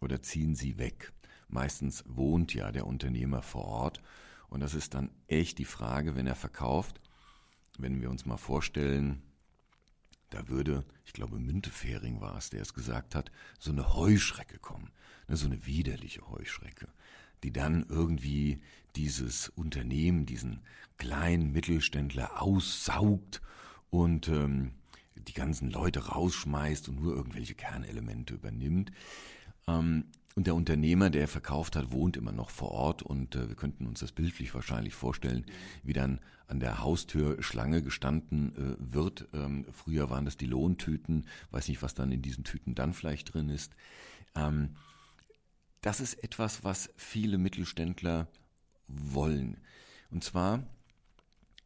[0.00, 1.12] oder ziehen Sie weg?
[1.48, 4.02] Meistens wohnt ja der Unternehmer vor Ort
[4.48, 7.00] und das ist dann echt die Frage, wenn er verkauft,
[7.78, 9.22] wenn wir uns mal vorstellen,
[10.30, 14.90] da würde, ich glaube Müntefering war es, der es gesagt hat, so eine Heuschrecke kommen,
[15.28, 16.88] ne, so eine widerliche Heuschrecke,
[17.42, 18.60] die dann irgendwie
[18.96, 20.62] dieses Unternehmen, diesen
[20.96, 23.40] kleinen Mittelständler aussaugt
[23.96, 24.72] und ähm,
[25.16, 28.92] die ganzen Leute rausschmeißt und nur irgendwelche Kernelemente übernimmt.
[29.66, 30.04] Ähm,
[30.34, 33.86] und der Unternehmer, der verkauft hat, wohnt immer noch vor Ort und äh, wir könnten
[33.86, 35.46] uns das bildlich wahrscheinlich vorstellen,
[35.82, 39.28] wie dann an der Haustür Schlange gestanden äh, wird.
[39.32, 43.32] Ähm, früher waren das die Lohntüten, weiß nicht, was dann in diesen Tüten dann vielleicht
[43.32, 43.74] drin ist.
[44.34, 44.76] Ähm,
[45.80, 48.28] das ist etwas, was viele Mittelständler
[48.88, 49.56] wollen.
[50.10, 50.62] Und zwar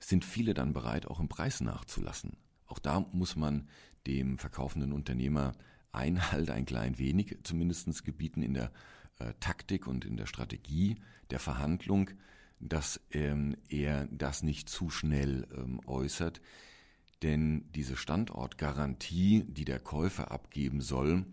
[0.00, 2.36] sind viele dann bereit, auch im Preis nachzulassen.
[2.66, 3.68] Auch da muss man
[4.06, 5.52] dem verkaufenden Unternehmer
[5.92, 8.70] Einhalt ein klein wenig zumindest gebieten in der
[9.18, 10.96] äh, Taktik und in der Strategie
[11.30, 12.10] der Verhandlung,
[12.60, 16.40] dass ähm, er das nicht zu schnell ähm, äußert.
[17.22, 21.26] Denn diese Standortgarantie, die der Käufer abgeben soll,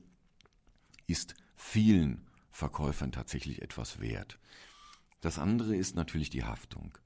[1.06, 4.40] ist vielen Verkäufern tatsächlich etwas wert.
[5.22, 6.98] Das andere ist natürlich die Haftung.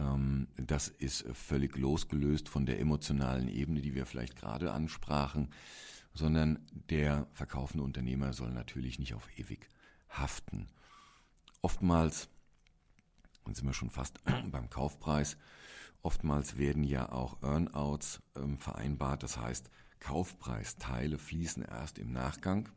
[0.00, 5.50] Ähm, das ist völlig losgelöst von der emotionalen Ebene, die wir vielleicht gerade ansprachen,
[6.14, 9.68] sondern der verkaufende Unternehmer soll natürlich nicht auf ewig
[10.08, 10.68] haften.
[11.62, 12.28] Oftmals,
[13.44, 14.18] und sind wir schon fast
[14.50, 15.36] beim Kaufpreis,
[16.02, 22.70] oftmals werden ja auch Earnouts ähm, vereinbart, das heißt Kaufpreisteile fließen erst im Nachgang.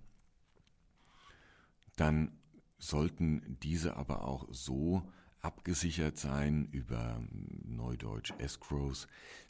[1.96, 2.38] Dann
[2.78, 5.10] sollten diese aber auch so
[5.44, 9.08] abgesichert sein über Neudeutsch Escrows,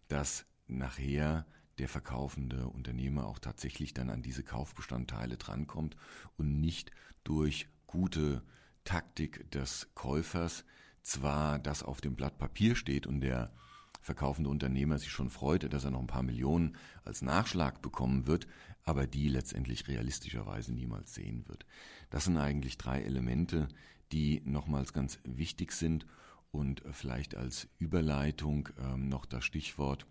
[0.10, 1.45] dass nachher
[1.77, 5.95] der verkaufende Unternehmer auch tatsächlich dann an diese Kaufbestandteile drankommt
[6.38, 6.91] und nicht
[7.23, 8.43] durch gute
[8.84, 10.65] Taktik des Käufers
[11.01, 13.51] zwar das auf dem Blatt Papier steht und der
[14.01, 16.75] verkaufende Unternehmer sich schon freute, dass er noch ein paar Millionen
[17.06, 18.47] als Nachschlag bekommen wird,
[18.84, 21.65] aber die letztendlich realistischerweise niemals sehen wird.
[22.10, 23.69] Das sind eigentlich drei Elemente,
[24.13, 26.06] die nochmals ganz wichtig sind
[26.52, 30.06] und vielleicht als Überleitung ähm, noch das Stichwort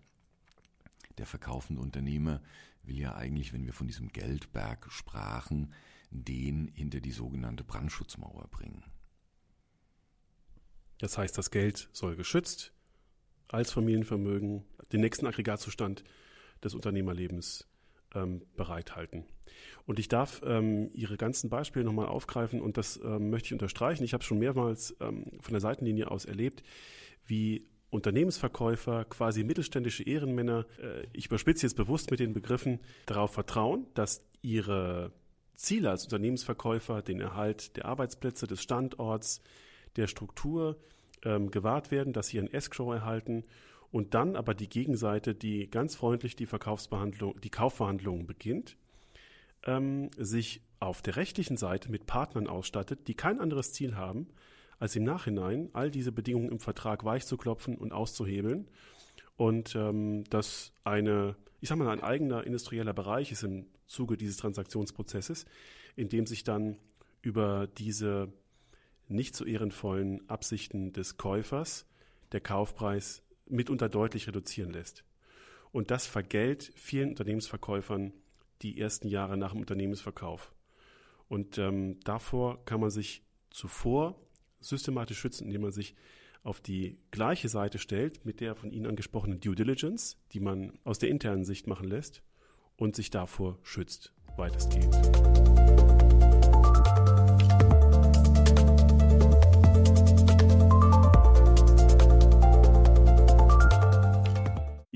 [1.17, 2.41] der verkaufende Unternehmer
[2.83, 5.73] will ja eigentlich, wenn wir von diesem Geldberg sprachen,
[6.11, 8.83] den hinter die sogenannte Brandschutzmauer bringen.
[10.99, 12.73] Das heißt, das Geld soll geschützt
[13.47, 16.03] als Familienvermögen den nächsten Aggregatzustand
[16.63, 17.67] des Unternehmerlebens
[18.15, 19.25] ähm, bereithalten.
[19.85, 24.03] Und ich darf ähm, Ihre ganzen Beispiele nochmal aufgreifen und das ähm, möchte ich unterstreichen.
[24.03, 26.63] Ich habe schon mehrmals ähm, von der Seitenlinie aus erlebt,
[27.25, 33.85] wie Unternehmensverkäufer, quasi mittelständische Ehrenmänner, äh, ich überspitze jetzt bewusst mit den Begriffen, darauf vertrauen,
[33.93, 35.11] dass ihre
[35.55, 39.41] Ziele als Unternehmensverkäufer, den Erhalt der Arbeitsplätze, des Standorts,
[39.95, 40.77] der Struktur
[41.23, 43.43] ähm, gewahrt werden, dass sie ihren Escrow erhalten
[43.93, 48.75] und dann aber die Gegenseite, die ganz freundlich die Verkaufsbehandlung, die Kaufverhandlungen beginnt,
[49.67, 54.29] ähm, sich auf der rechtlichen Seite mit Partnern ausstattet, die kein anderes Ziel haben,
[54.79, 58.67] als im Nachhinein all diese Bedingungen im Vertrag weich zu klopfen und auszuhebeln.
[59.37, 64.37] Und ähm, dass eine, ich sag mal, ein eigener industrieller Bereich ist im Zuge dieses
[64.37, 65.45] Transaktionsprozesses,
[65.95, 66.77] in dem sich dann
[67.21, 68.33] über diese
[69.07, 71.85] nicht so ehrenvollen Absichten des Käufers
[72.31, 75.03] der Kaufpreis mitunter deutlich reduzieren lässt.
[75.71, 78.13] Und das vergällt vielen Unternehmensverkäufern
[78.61, 80.53] die ersten Jahre nach dem Unternehmensverkauf.
[81.27, 84.19] Und ähm, davor kann man sich zuvor
[84.59, 85.95] systematisch schützen, indem man sich
[86.43, 90.99] auf die gleiche Seite stellt mit der von Ihnen angesprochenen Due Diligence, die man aus
[90.99, 92.21] der internen Sicht machen lässt
[92.77, 94.93] und sich davor schützt, weitestgehend.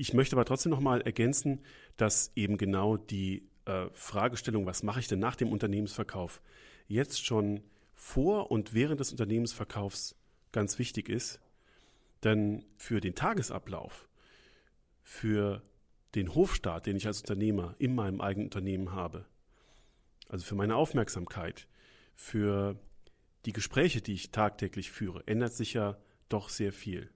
[0.08, 1.60] Ich möchte aber trotzdem nochmal ergänzen,
[1.98, 6.40] dass eben genau die äh, Fragestellung, was mache ich denn nach dem Unternehmensverkauf,
[6.86, 10.16] jetzt schon vor und während des Unternehmensverkaufs
[10.50, 11.40] ganz wichtig ist.
[12.24, 14.08] Denn für den Tagesablauf,
[15.02, 15.60] für
[16.14, 19.26] den Hofstaat, den ich als Unternehmer in meinem eigenen Unternehmen habe,
[20.30, 21.68] also für meine Aufmerksamkeit,
[22.14, 22.80] für
[23.44, 25.98] die Gespräche, die ich tagtäglich führe, ändert sich ja
[26.30, 27.10] doch sehr viel.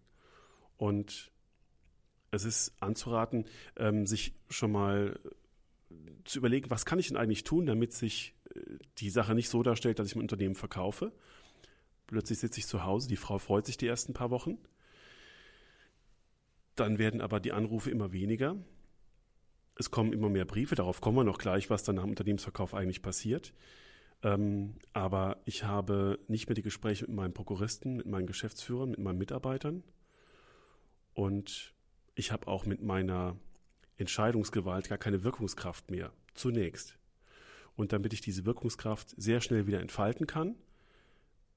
[0.76, 1.31] Und
[2.32, 3.44] es ist anzuraten,
[3.76, 5.20] ähm, sich schon mal
[6.24, 8.60] zu überlegen, was kann ich denn eigentlich tun, damit sich äh,
[8.98, 11.12] die Sache nicht so darstellt, dass ich mein Unternehmen verkaufe.
[12.06, 14.58] Plötzlich sitze ich zu Hause, die Frau freut sich die ersten paar Wochen.
[16.74, 18.56] Dann werden aber die Anrufe immer weniger.
[19.76, 22.74] Es kommen immer mehr Briefe, darauf kommen wir noch gleich, was dann nach dem Unternehmensverkauf
[22.74, 23.52] eigentlich passiert.
[24.22, 29.00] Ähm, aber ich habe nicht mehr die Gespräche mit meinem Prokuristen, mit meinen Geschäftsführern, mit
[29.00, 29.82] meinen Mitarbeitern.
[31.14, 31.74] Und
[32.14, 33.36] ich habe auch mit meiner
[33.96, 36.96] Entscheidungsgewalt gar keine Wirkungskraft mehr, zunächst.
[37.76, 40.56] Und damit ich diese Wirkungskraft sehr schnell wieder entfalten kann,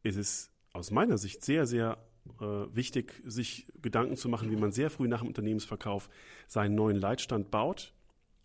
[0.04, 1.98] ist es aus meiner Sicht sehr, sehr
[2.40, 6.10] äh, wichtig, sich Gedanken zu machen, wie man sehr früh nach dem Unternehmensverkauf
[6.48, 7.94] seinen neuen Leitstand baut.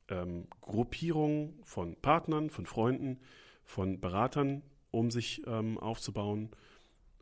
[0.08, 3.20] Ähm, Gruppierungen von Partnern, von Freunden,
[3.64, 6.50] von Beratern, um sich ähm, aufzubauen,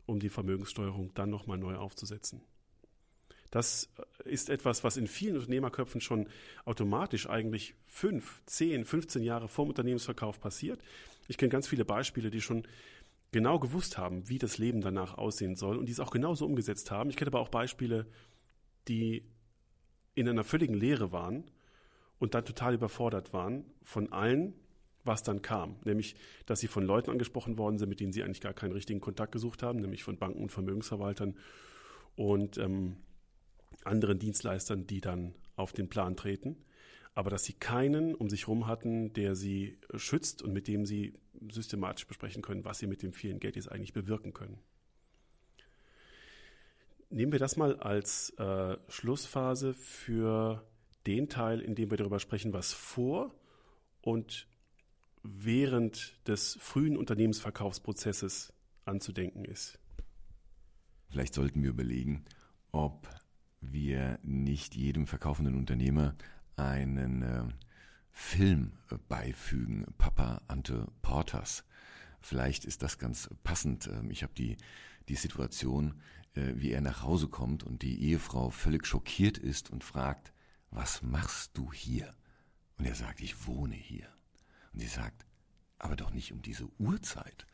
[0.05, 2.41] um die Vermögenssteuerung dann nochmal neu aufzusetzen.
[3.51, 3.89] Das
[4.25, 6.27] ist etwas, was in vielen Unternehmerköpfen schon
[6.65, 10.81] automatisch eigentlich fünf, zehn, 15 Jahre vor dem Unternehmensverkauf passiert.
[11.27, 12.67] Ich kenne ganz viele Beispiele, die schon
[13.31, 16.91] genau gewusst haben, wie das Leben danach aussehen soll und die es auch genauso umgesetzt
[16.91, 17.09] haben.
[17.09, 18.05] Ich kenne aber auch Beispiele,
[18.87, 19.23] die
[20.15, 21.49] in einer völligen Leere waren
[22.17, 24.53] und dann total überfordert waren von allen,
[25.03, 25.77] was dann kam.
[25.85, 28.99] Nämlich, dass sie von Leuten angesprochen worden sind, mit denen sie eigentlich gar keinen richtigen
[28.99, 31.35] Kontakt gesucht haben, nämlich von Banken und Vermögensverwaltern.
[32.15, 32.97] Und ähm,
[33.85, 36.57] anderen Dienstleistern, die dann auf den Plan treten,
[37.13, 41.13] aber dass sie keinen um sich herum hatten, der sie schützt und mit dem sie
[41.51, 44.59] systematisch besprechen können, was sie mit dem vielen Geld jetzt eigentlich bewirken können.
[47.09, 50.63] nehmen wir das mal als äh, Schlussphase für
[51.07, 53.33] den Teil, in dem wir darüber sprechen, was vor
[54.01, 54.47] und
[55.23, 58.53] während des frühen Unternehmensverkaufsprozesses
[58.85, 59.79] anzudenken ist.
[61.09, 62.25] Vielleicht sollten wir überlegen,
[62.71, 63.09] ob
[63.61, 66.15] wir nicht jedem verkaufenden Unternehmer
[66.55, 67.43] einen äh,
[68.11, 68.73] Film
[69.07, 71.63] beifügen, Papa Ante Portas.
[72.21, 73.87] Vielleicht ist das ganz passend.
[73.87, 74.57] Ähm, ich habe die,
[75.07, 76.01] die Situation,
[76.35, 80.33] äh, wie er nach Hause kommt und die Ehefrau völlig schockiert ist und fragt,
[80.71, 82.13] was machst du hier?
[82.77, 84.07] Und er sagt, ich wohne hier.
[84.73, 85.25] Und sie sagt,
[85.77, 87.47] aber doch nicht um diese Uhrzeit.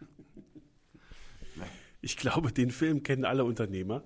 [2.05, 4.03] Ich glaube, den Film kennen alle Unternehmer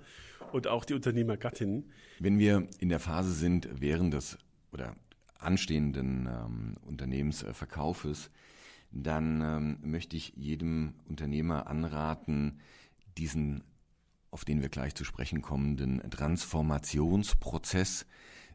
[0.54, 1.92] und auch die Unternehmergattinnen.
[2.20, 4.38] Wenn wir in der Phase sind, während des
[4.72, 4.96] oder
[5.38, 8.32] anstehenden ähm, Unternehmensverkaufes,
[8.92, 12.62] dann ähm, möchte ich jedem Unternehmer anraten,
[13.18, 13.66] diesen,
[14.32, 18.06] auf den wir gleich zu sprechen kommenden Transformationsprozess,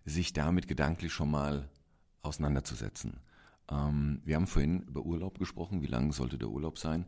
[0.07, 1.69] sich damit gedanklich schon mal
[2.23, 3.21] auseinanderzusetzen.
[3.71, 5.83] Ähm, wir haben vorhin über Urlaub gesprochen.
[5.83, 7.07] Wie lang sollte der Urlaub sein?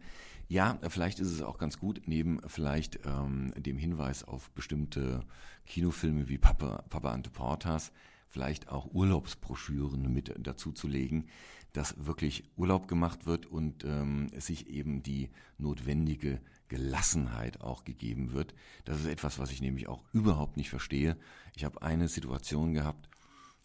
[0.49, 5.21] Ja, vielleicht ist es auch ganz gut, neben vielleicht ähm, dem Hinweis auf bestimmte
[5.67, 7.93] Kinofilme wie Papa, Papa Ante Portas,
[8.29, 11.27] vielleicht auch Urlaubsbroschüren mit dazu zu legen,
[11.73, 18.55] dass wirklich Urlaub gemacht wird und ähm, sich eben die notwendige Gelassenheit auch gegeben wird.
[18.85, 21.17] Das ist etwas, was ich nämlich auch überhaupt nicht verstehe.
[21.55, 23.09] Ich habe eine Situation gehabt,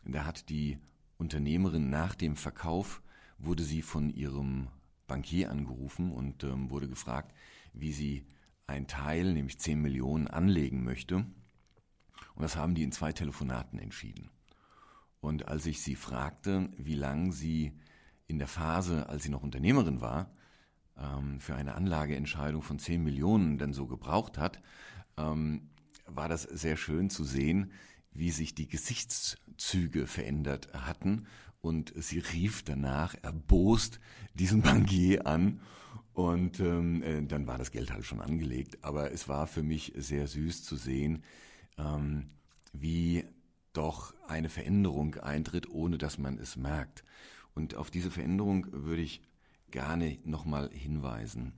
[0.04, 0.80] da hat die
[1.22, 3.04] Unternehmerin nach dem Verkauf,
[3.38, 4.70] wurde sie von ihrem
[5.06, 7.36] Bankier angerufen und ähm, wurde gefragt,
[7.74, 8.26] wie sie
[8.66, 11.18] ein Teil, nämlich 10 Millionen, anlegen möchte.
[11.18, 14.32] Und das haben die in zwei Telefonaten entschieden.
[15.20, 17.80] Und als ich sie fragte, wie lange sie
[18.26, 20.34] in der Phase, als sie noch Unternehmerin war,
[20.98, 24.60] ähm, für eine Anlageentscheidung von 10 Millionen denn so gebraucht hat,
[25.18, 25.70] ähm,
[26.08, 27.74] war das sehr schön zu sehen,
[28.14, 31.28] wie sich die Gesichtszüge verändert hatten.
[31.62, 34.00] Und sie rief danach erbost
[34.34, 35.60] diesen Bankier an.
[36.14, 38.84] Und ähm, äh, dann war das Geld halt schon angelegt.
[38.84, 41.24] Aber es war für mich sehr süß zu sehen,
[41.78, 42.30] ähm,
[42.74, 43.24] wie
[43.74, 47.04] doch eine Veränderung eintritt, ohne dass man es merkt.
[47.54, 49.22] Und auf diese Veränderung würde ich
[49.72, 51.54] gerne nochmal hinweisen.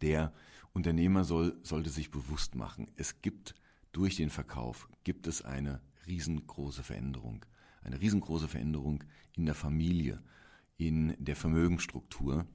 [0.00, 0.32] Der
[0.72, 3.54] Unternehmer soll, sollte sich bewusst machen, es gibt
[3.94, 7.46] durch den Verkauf, gibt es eine riesengroße Veränderung.
[7.82, 10.22] Eine riesengroße Veränderung in der Familie,
[10.76, 12.46] in der Vermögensstruktur.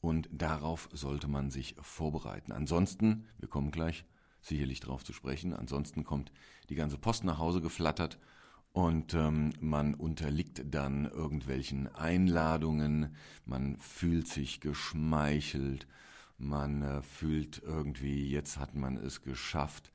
[0.00, 2.52] Und darauf sollte man sich vorbereiten.
[2.52, 4.04] Ansonsten, wir kommen gleich
[4.40, 5.52] sicherlich darauf zu sprechen.
[5.52, 6.32] Ansonsten kommt
[6.70, 8.18] die ganze Post nach Hause geflattert
[8.72, 15.86] und ähm, man unterliegt dann irgendwelchen Einladungen, man fühlt sich geschmeichelt,
[16.36, 19.90] man äh, fühlt irgendwie, jetzt hat man es geschafft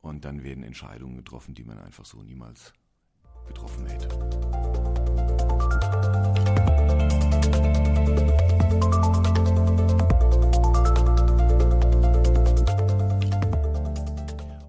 [0.00, 2.72] und dann werden Entscheidungen getroffen, die man einfach so niemals
[3.46, 4.08] getroffen hätte.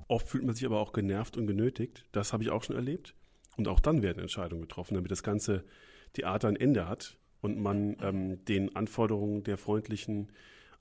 [0.07, 2.05] Oft fühlt man sich aber auch genervt und genötigt.
[2.11, 3.15] Das habe ich auch schon erlebt.
[3.57, 5.65] Und auch dann werden Entscheidungen getroffen, damit das ganze
[6.13, 10.31] Theater ein Ende hat und man ähm, den Anforderungen der freundlichen,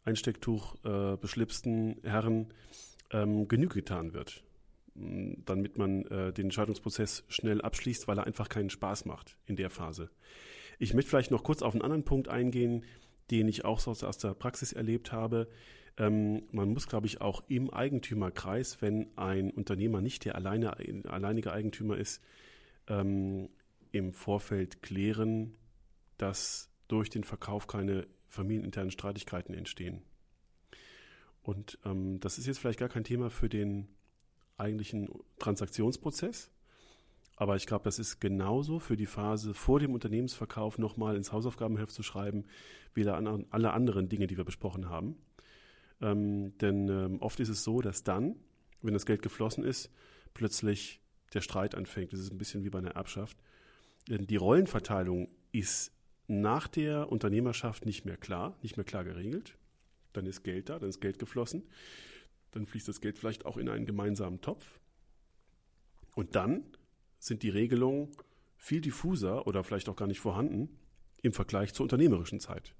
[0.04, 2.54] Einstecktuch äh, beschlipsten Herren
[3.10, 4.44] ähm, Genüge getan wird.
[4.94, 9.70] Damit man äh, den Entscheidungsprozess schnell abschließt, weil er einfach keinen Spaß macht in der
[9.70, 10.10] Phase.
[10.78, 12.84] Ich möchte vielleicht noch kurz auf einen anderen Punkt eingehen,
[13.30, 15.48] den ich auch so aus der Praxis erlebt habe.
[15.96, 20.76] Ähm, man muss, glaube ich, auch im Eigentümerkreis, wenn ein Unternehmer nicht der alleine,
[21.08, 22.22] alleinige Eigentümer ist,
[22.88, 23.48] ähm,
[23.92, 25.54] im Vorfeld klären,
[26.16, 30.02] dass durch den Verkauf keine familieninternen Streitigkeiten entstehen.
[31.48, 33.88] Und ähm, das ist jetzt vielleicht gar kein Thema für den
[34.58, 35.08] eigentlichen
[35.38, 36.50] Transaktionsprozess,
[37.36, 41.92] aber ich glaube, das ist genauso für die Phase vor dem Unternehmensverkauf nochmal ins Hausaufgabenheft
[41.92, 42.44] zu schreiben,
[42.92, 45.16] wie alle anderen Dinge, die wir besprochen haben.
[46.02, 48.36] Ähm, denn ähm, oft ist es so, dass dann,
[48.82, 49.90] wenn das Geld geflossen ist,
[50.34, 51.00] plötzlich
[51.32, 52.12] der Streit anfängt.
[52.12, 53.38] Das ist ein bisschen wie bei einer Erbschaft.
[54.06, 55.92] Denn die Rollenverteilung ist
[56.26, 59.57] nach der Unternehmerschaft nicht mehr klar, nicht mehr klar geregelt.
[60.18, 61.62] Dann ist Geld da, dann ist Geld geflossen.
[62.50, 64.80] Dann fließt das Geld vielleicht auch in einen gemeinsamen Topf.
[66.16, 66.64] Und dann
[67.20, 68.10] sind die Regelungen
[68.56, 70.76] viel diffuser oder vielleicht auch gar nicht vorhanden
[71.22, 72.74] im Vergleich zur unternehmerischen Zeit.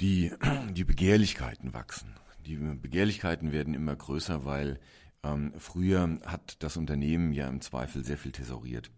[0.00, 0.32] Die,
[0.72, 2.12] die Begehrlichkeiten wachsen.
[2.44, 4.80] Die Begehrlichkeiten werden immer größer, weil
[5.22, 8.90] ähm, früher hat das Unternehmen ja im Zweifel sehr viel tesoriert.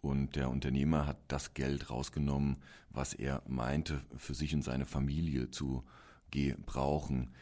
[0.00, 2.56] Und der Unternehmer hat das Geld rausgenommen,
[2.90, 5.84] was er meinte, für sich und seine Familie zu
[6.30, 7.34] gebrauchen.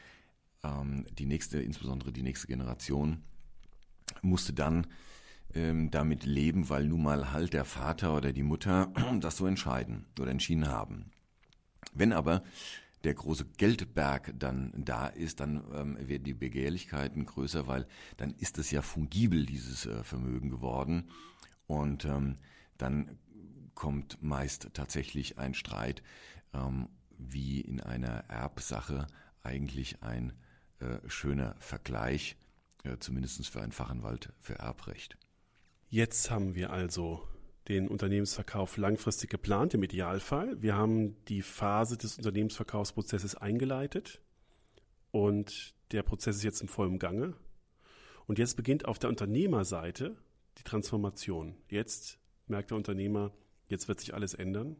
[0.64, 3.22] ähm, die nächste, insbesondere die nächste Generation,
[4.22, 4.86] musste dann
[5.54, 10.06] ähm, damit leben, weil nun mal halt der Vater oder die Mutter das so entscheiden
[10.20, 11.10] oder entschieden haben.
[11.94, 12.42] Wenn aber
[13.04, 18.58] der große Geldberg dann da ist, dann ähm, werden die Begehrlichkeiten größer, weil dann ist
[18.58, 21.08] es ja fungibel, dieses äh, Vermögen geworden.
[21.66, 22.38] Und ähm,
[22.78, 23.18] dann
[23.74, 26.02] kommt meist tatsächlich ein Streit,
[26.52, 26.88] ähm,
[27.18, 29.06] wie in einer Erbsache
[29.42, 30.32] eigentlich ein
[30.80, 32.36] äh, schöner Vergleich,
[32.84, 35.16] äh, zumindest für einen Fachanwalt für Erbrecht.
[35.88, 37.26] Jetzt haben wir also
[37.68, 40.60] den Unternehmensverkauf langfristig geplant, im Idealfall.
[40.60, 44.20] Wir haben die Phase des Unternehmensverkaufsprozesses eingeleitet
[45.10, 47.34] und der Prozess ist jetzt im vollen Gange.
[48.26, 50.16] Und jetzt beginnt auf der Unternehmerseite
[50.58, 51.56] die Transformation.
[51.68, 53.32] Jetzt merkt der Unternehmer,
[53.68, 54.76] jetzt wird sich alles ändern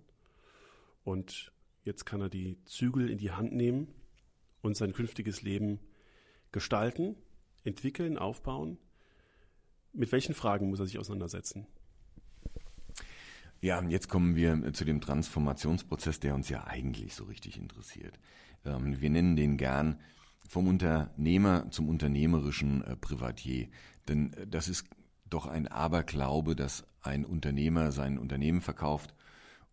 [1.05, 1.53] und
[1.87, 3.89] jetzt kann er die Zügel in die Hand nehmen
[4.61, 5.79] und sein künftiges Leben
[6.51, 7.17] gestalten,
[7.65, 8.79] entwickeln, aufbauen.
[9.93, 11.67] Mit welchen Fragen muss er sich auseinandersetzen?
[13.61, 18.19] Ja, jetzt kommen wir zu dem Transformationsprozess, der uns ja eigentlich so richtig interessiert.
[18.65, 19.99] Ähm, wir nennen den gern
[20.47, 23.69] vom Unternehmer zum unternehmerischen äh, Privatier.
[24.09, 24.87] Denn äh, das ist
[25.29, 29.15] doch ein Aberglaube, dass ein Unternehmer sein Unternehmen verkauft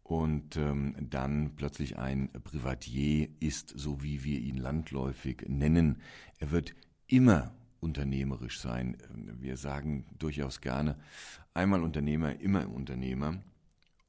[0.04, 6.02] und ähm, dann plötzlich ein Privatier ist, so wie wir ihn landläufig nennen.
[6.40, 6.76] Er wird
[7.08, 8.98] immer unternehmerisch sein.
[9.14, 10.98] Wir sagen durchaus gerne,
[11.54, 13.42] einmal Unternehmer, immer Unternehmer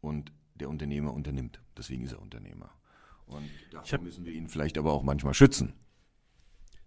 [0.00, 1.60] und der Unternehmer unternimmt.
[1.76, 2.70] Deswegen ist er Unternehmer.
[3.26, 5.72] Und davor müssen wir ihn vielleicht aber auch manchmal schützen.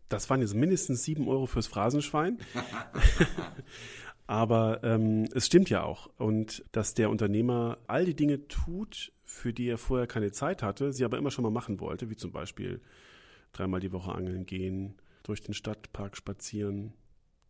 [0.10, 2.40] Das waren jetzt mindestens sieben Euro fürs Phrasenschwein.
[4.28, 6.10] aber ähm, es stimmt ja auch.
[6.18, 10.94] Und dass der Unternehmer all die Dinge tut, für die er vorher keine Zeit hatte,
[10.94, 12.82] sie aber immer schon mal machen wollte, wie zum Beispiel
[13.54, 16.94] dreimal die Woche angeln gehen, durch den Stadtpark spazieren.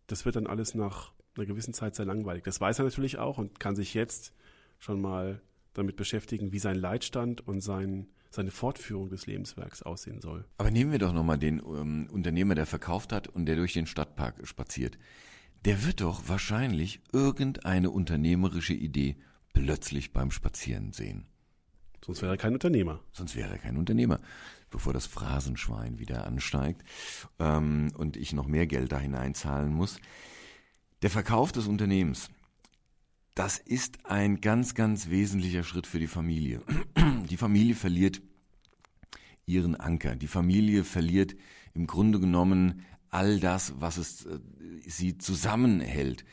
[0.06, 2.44] Das wird dann alles nach einer gewissen Zeit sehr langweilig.
[2.44, 4.34] Das weiß er natürlich auch und kann sich jetzt
[4.80, 5.42] schon mal
[5.74, 10.46] damit beschäftigen, wie sein Leitstand und sein, seine Fortführung des Lebenswerks aussehen soll.
[10.58, 13.86] Aber nehmen wir doch nochmal den ähm, Unternehmer, der verkauft hat und der durch den
[13.86, 14.98] Stadtpark spaziert.
[15.66, 19.18] Der wird doch wahrscheinlich irgendeine unternehmerische Idee
[19.54, 21.26] plötzlich beim Spazieren sehen.
[22.06, 23.02] Sonst wäre er kein Unternehmer.
[23.12, 24.20] Sonst wäre er kein Unternehmer.
[24.70, 26.84] Bevor das Phrasenschwein wieder ansteigt
[27.40, 30.00] ähm, und ich noch mehr Geld da hineinzahlen muss.
[31.02, 32.30] Der Verkauf des Unternehmens
[33.38, 36.64] das ist ein ganz, ganz wesentlicher Schritt für die Familie.
[37.30, 38.20] Die Familie verliert
[39.46, 40.16] ihren Anker.
[40.16, 41.36] Die Familie verliert
[41.76, 44.40] im Grunde genommen all das, was es äh,
[44.86, 46.26] sie zusammenhält.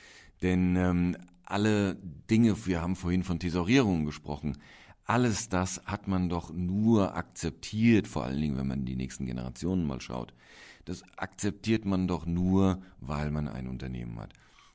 [0.42, 1.96] Denn ähm, alle
[2.30, 4.58] Dinge, wir haben vorhin von Thesaurierungen gesprochen,
[5.04, 9.86] alles das hat man doch nur akzeptiert, vor allen Dingen, wenn man die nächsten Generationen
[9.86, 10.32] mal schaut.
[10.86, 14.32] Das akzeptiert man doch nur, weil man ein Unternehmen hat.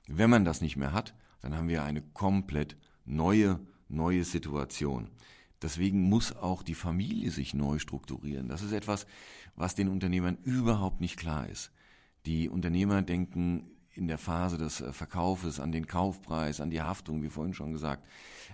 [0.07, 5.09] Wenn man das nicht mehr hat, dann haben wir eine komplett neue, neue Situation.
[5.61, 8.47] Deswegen muss auch die Familie sich neu strukturieren.
[8.47, 9.07] Das ist etwas,
[9.55, 11.71] was den Unternehmern überhaupt nicht klar ist.
[12.25, 17.21] Die Unternehmer denken in der Phase des äh, Verkaufes an den Kaufpreis, an die Haftung,
[17.21, 18.05] wie vorhin schon gesagt,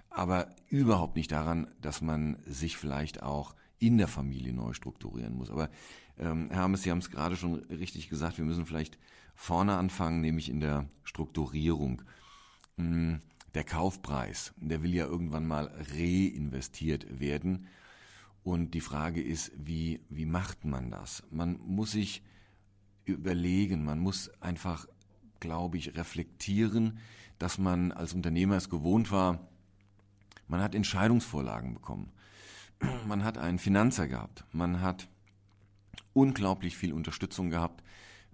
[0.09, 5.49] aber überhaupt nicht daran, dass man sich vielleicht auch in der Familie neu strukturieren muss.
[5.49, 5.69] Aber
[6.17, 8.97] ähm, Herr Hammes, Sie haben es gerade schon richtig gesagt, wir müssen vielleicht
[9.35, 12.01] vorne anfangen, nämlich in der Strukturierung.
[12.77, 13.19] Hm,
[13.53, 17.67] der Kaufpreis, der will ja irgendwann mal reinvestiert werden.
[18.43, 21.23] Und die Frage ist, wie, wie macht man das?
[21.31, 22.21] Man muss sich
[23.05, 24.87] überlegen, man muss einfach,
[25.39, 26.99] glaube ich, reflektieren,
[27.39, 29.39] dass man als Unternehmer es gewohnt war,
[30.47, 32.11] man hat Entscheidungsvorlagen bekommen.
[33.07, 34.43] Man hat einen Finanzer gehabt.
[34.51, 35.07] Man hat
[36.13, 37.83] unglaublich viel Unterstützung gehabt.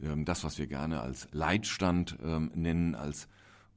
[0.01, 3.27] Ähm, das, was wir gerne als Leitstand ähm, nennen, als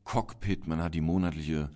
[0.05, 1.71] Cockpit, man hat die monatliche,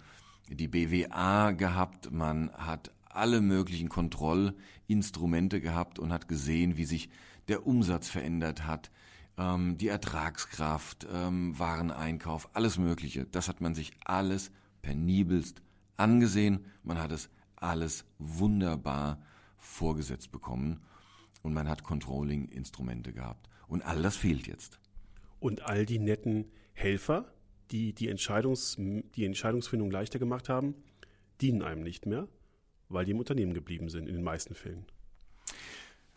[0.49, 7.09] die BWA gehabt, man hat alle möglichen Kontrollinstrumente gehabt und hat gesehen, wie sich
[7.49, 8.91] der Umsatz verändert hat,
[9.39, 13.25] ähm, die Ertragskraft, ähm, Wareneinkauf, alles Mögliche.
[13.27, 14.51] Das hat man sich alles
[14.83, 15.63] penibelst
[15.97, 16.65] angesehen.
[16.83, 19.23] Man hat es alles wunderbar
[19.57, 20.81] vorgesetzt bekommen
[21.43, 23.49] und man hat Controlling-Instrumente gehabt.
[23.69, 24.79] Und all das fehlt jetzt.
[25.41, 27.33] Und all die netten Helfer,
[27.71, 30.75] die die, Entscheidungs, die Entscheidungsfindung leichter gemacht haben,
[31.41, 32.29] dienen einem nicht mehr,
[32.89, 34.87] weil die im Unternehmen geblieben sind, in den meisten Fällen.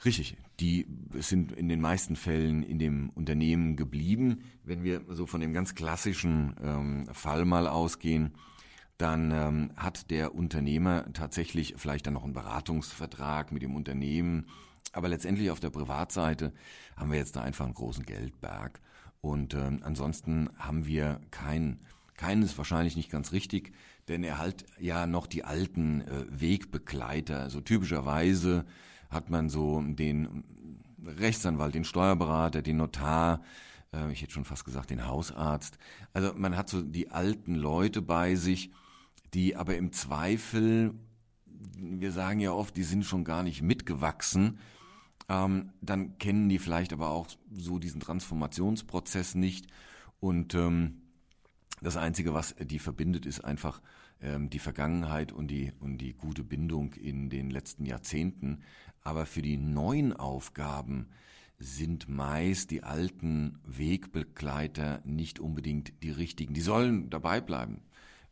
[0.04, 4.41] Richtig, die sind in den meisten Fällen in dem Unternehmen geblieben.
[4.64, 8.34] Wenn wir so von dem ganz klassischen ähm, Fall mal ausgehen,
[8.97, 14.47] dann ähm, hat der Unternehmer tatsächlich vielleicht dann noch einen Beratungsvertrag mit dem Unternehmen
[14.93, 16.54] Aber letztendlich auf der Privatseite
[16.95, 18.82] haben wir jetzt da einfach einen großen Geldberg.
[19.22, 21.80] Und ähm, ansonsten haben wir kein,
[22.16, 23.72] keinen ist wahrscheinlich nicht ganz richtig,
[24.08, 27.49] denn er hat ja noch die alten äh, Wegbegleiter.
[27.49, 28.66] So typischerweise
[29.12, 30.43] hat man so den
[31.05, 33.41] Rechtsanwalt, den Steuerberater, den Notar,
[33.93, 35.78] äh, ich hätte schon fast gesagt den Hausarzt.
[36.14, 38.72] Also man hat so die alten Leute bei sich,
[39.34, 40.93] die aber im Zweifel,
[41.76, 44.59] wir sagen ja oft, die sind schon gar nicht mitgewachsen,
[45.30, 49.68] ähm, dann kennen die vielleicht aber auch so diesen Transformationsprozess nicht.
[50.20, 51.01] Und ähm,
[51.82, 53.82] das Einzige, was die verbindet, ist einfach
[54.22, 58.61] die Vergangenheit und die, und die gute Bindung in den letzten Jahrzehnten.
[59.03, 61.07] Aber für die neuen Aufgaben
[61.61, 66.53] sind meist die alten Wegbegleiter nicht unbedingt die richtigen.
[66.53, 67.82] Die sollen dabei bleiben,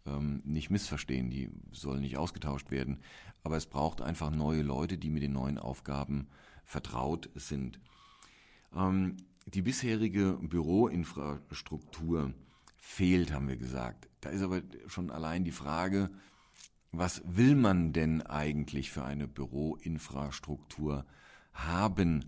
[0.06, 3.00] ähm, nicht missverstehen, die sollen nicht ausgetauscht werden.
[3.44, 6.28] Aber es braucht einfach neue Leute, die mit den neuen Aufgaben
[6.66, 7.80] vertraut sind.
[8.76, 12.34] Ähm, die bisherige Büroinfrastruktur
[12.80, 14.10] fehlt, haben wir gesagt.
[14.22, 16.10] Da ist aber schon allein die Frage,
[16.92, 21.06] was will man denn eigentlich für eine Büroinfrastruktur
[21.54, 22.26] haben?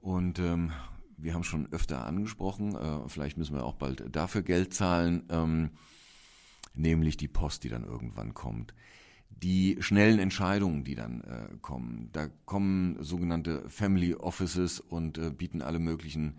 [0.00, 0.72] Und ähm,
[1.16, 5.70] wir haben schon öfter angesprochen, äh, vielleicht müssen wir auch bald dafür Geld zahlen, ähm,
[6.74, 8.74] nämlich die Post, die dann irgendwann kommt
[9.42, 12.08] die schnellen Entscheidungen, die dann äh, kommen.
[12.12, 16.38] Da kommen sogenannte Family Offices und äh, bieten alle möglichen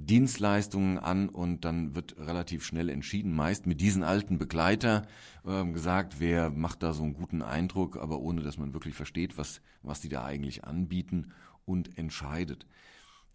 [0.00, 5.06] Dienstleistungen an und dann wird relativ schnell entschieden, meist mit diesen alten Begleiter
[5.44, 9.36] äh, gesagt, wer macht da so einen guten Eindruck, aber ohne dass man wirklich versteht,
[9.36, 11.32] was, was die da eigentlich anbieten
[11.64, 12.66] und entscheidet.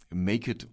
[0.10, 0.68] Make it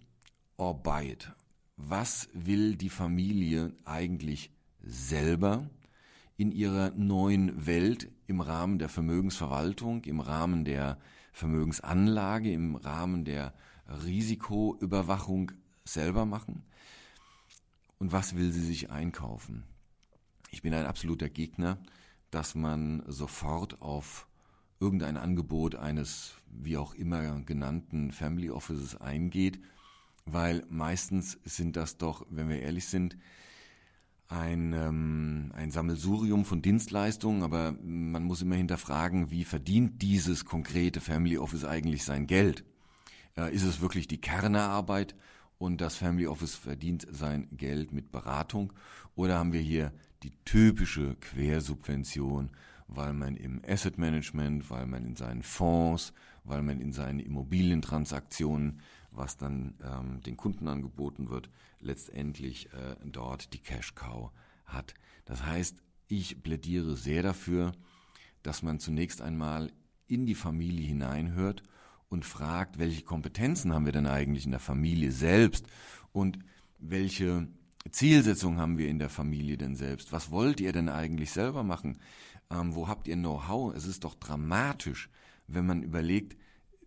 [0.56, 1.32] or buy it.
[1.76, 5.68] Was will die Familie eigentlich selber?
[6.40, 10.96] in ihrer neuen Welt im Rahmen der Vermögensverwaltung, im Rahmen der
[11.32, 13.52] Vermögensanlage, im Rahmen der
[14.06, 15.52] Risikoüberwachung
[15.92, 16.64] selber machen?
[17.98, 19.64] Und was will sie sich einkaufen?
[20.50, 21.78] Ich bin ein absoluter Gegner,
[22.30, 24.26] dass man sofort auf
[24.80, 29.60] irgendein Angebot eines wie auch immer genannten Family Offices eingeht,
[30.24, 33.16] weil meistens sind das doch, wenn wir ehrlich sind,
[34.28, 41.00] ein, ähm, ein Sammelsurium von Dienstleistungen, aber man muss immer hinterfragen, wie verdient dieses konkrete
[41.00, 42.64] Family Office eigentlich sein Geld?
[43.36, 45.16] Äh, ist es wirklich die Kernearbeit
[45.60, 48.72] und das Family Office verdient sein Geld mit Beratung?
[49.14, 49.92] Oder haben wir hier
[50.24, 52.50] die typische Quersubvention,
[52.88, 58.80] weil man im Asset Management, weil man in seinen Fonds, weil man in seinen Immobilientransaktionen
[59.12, 61.50] was dann ähm, den Kunden angeboten wird,
[61.80, 64.30] letztendlich äh, dort die Cash Cow
[64.64, 64.94] hat.
[65.24, 65.76] Das heißt,
[66.08, 67.72] ich plädiere sehr dafür,
[68.42, 69.72] dass man zunächst einmal
[70.06, 71.62] in die Familie hineinhört
[72.10, 75.66] und fragt, welche Kompetenzen haben wir denn eigentlich in der Familie selbst
[76.12, 76.38] und
[76.78, 77.48] welche
[77.90, 80.12] Zielsetzung haben wir in der Familie denn selbst?
[80.12, 81.98] Was wollt ihr denn eigentlich selber machen?
[82.50, 83.74] Ähm, wo habt ihr Know-how?
[83.74, 85.08] Es ist doch dramatisch,
[85.46, 86.36] wenn man überlegt,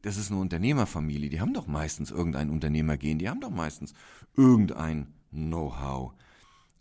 [0.02, 3.94] das ist eine Unternehmerfamilie, die haben doch meistens irgendein Unternehmergehen, die haben doch meistens
[4.36, 6.14] irgendein Know-how.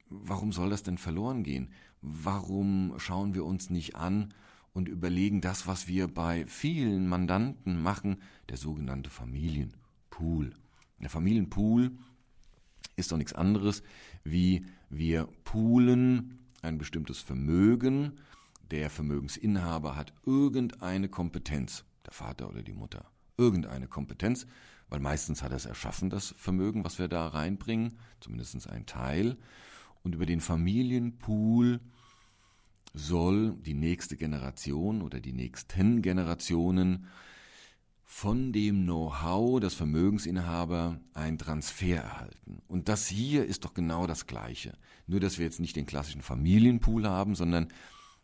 [0.09, 1.71] Warum soll das denn verloren gehen?
[2.03, 4.35] Warum schauen wir uns nicht an
[4.73, 10.55] und überlegen das, was wir bei vielen Mandanten machen, der sogenannte Familienpool.
[11.01, 11.93] Der Familienpool
[12.97, 13.83] ist doch nichts anderes,
[14.25, 18.19] wie wir poolen ein bestimmtes Vermögen,
[18.71, 23.05] der Vermögensinhaber hat irgendeine Kompetenz der Vater oder die Mutter,
[23.37, 24.47] irgendeine Kompetenz,
[24.89, 29.37] weil meistens hat er es erschaffen, das Vermögen, was wir da reinbringen, zumindest ein Teil.
[30.03, 31.81] Und über den Familienpool
[32.95, 37.07] soll die nächste Generation oder die nächsten Generationen
[38.05, 42.61] von dem Know-how des Vermögensinhaber ein Transfer erhalten.
[42.69, 44.77] Und das hier ist doch genau das Gleiche.
[45.07, 47.69] Nur, dass wir jetzt nicht den klassischen Familienpool haben, sondern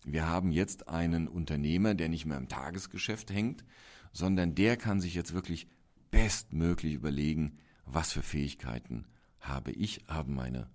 [0.05, 3.65] wir haben jetzt einen Unternehmer, der nicht mehr im Tagesgeschäft hängt,
[4.13, 5.69] sondern der kann sich jetzt wirklich
[6.11, 9.07] bestmöglich überlegen, was für Fähigkeiten
[9.41, 10.69] habe ich, haben meine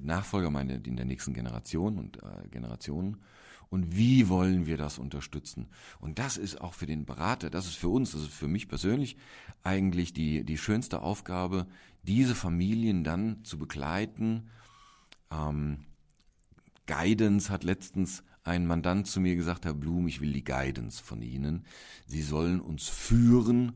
[0.00, 3.18] Nachfolger, meine in der nächsten Generation und äh, Generationen
[3.68, 5.66] und wie wollen wir das unterstützen?
[5.98, 8.68] Und das ist auch für den Berater, das ist für uns, das ist für mich
[8.68, 9.16] persönlich
[9.62, 11.66] eigentlich die, die schönste Aufgabe,
[12.02, 14.50] diese Familien dann zu begleiten.
[15.32, 15.84] Ähm,
[16.86, 21.20] Guidance hat letztens ein Mandant zu mir gesagt, Herr Blum, ich will die Guidance von
[21.20, 21.64] Ihnen.
[22.06, 23.72] Sie sollen uns führen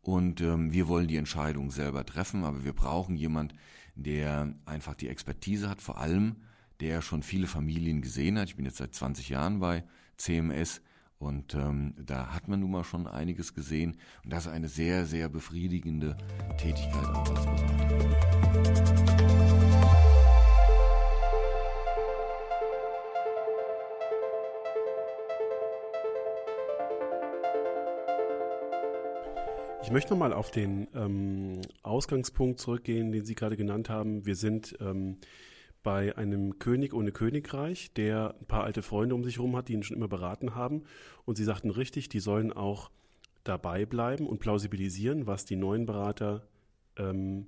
[0.00, 3.54] und ähm, wir wollen die Entscheidung selber treffen, aber wir brauchen jemand,
[3.94, 6.36] der einfach die Expertise hat, vor allem
[6.80, 8.48] der schon viele Familien gesehen hat.
[8.48, 9.84] Ich bin jetzt seit 20 Jahren bei
[10.16, 10.82] CMS
[11.18, 13.96] Und ähm, da hat man nun mal schon einiges gesehen.
[14.24, 16.16] Und das ist eine sehr, sehr befriedigende
[16.58, 17.72] Tätigkeit auch als Berater.
[29.92, 34.26] Möchte nochmal auf den ähm, Ausgangspunkt zurückgehen, den Sie gerade genannt haben.
[34.26, 35.18] Wir sind ähm,
[35.82, 39.74] bei einem König ohne Königreich, der ein paar alte Freunde um sich herum hat, die
[39.74, 40.84] ihn schon immer beraten haben.
[41.24, 42.90] Und Sie sagten richtig, die sollen auch
[43.44, 46.46] dabei bleiben und plausibilisieren, was die neuen Berater
[46.96, 47.46] ähm,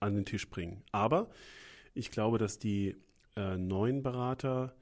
[0.00, 0.82] an den Tisch bringen.
[0.92, 1.30] Aber
[1.94, 2.96] ich glaube, dass die
[3.36, 4.74] äh, neuen Berater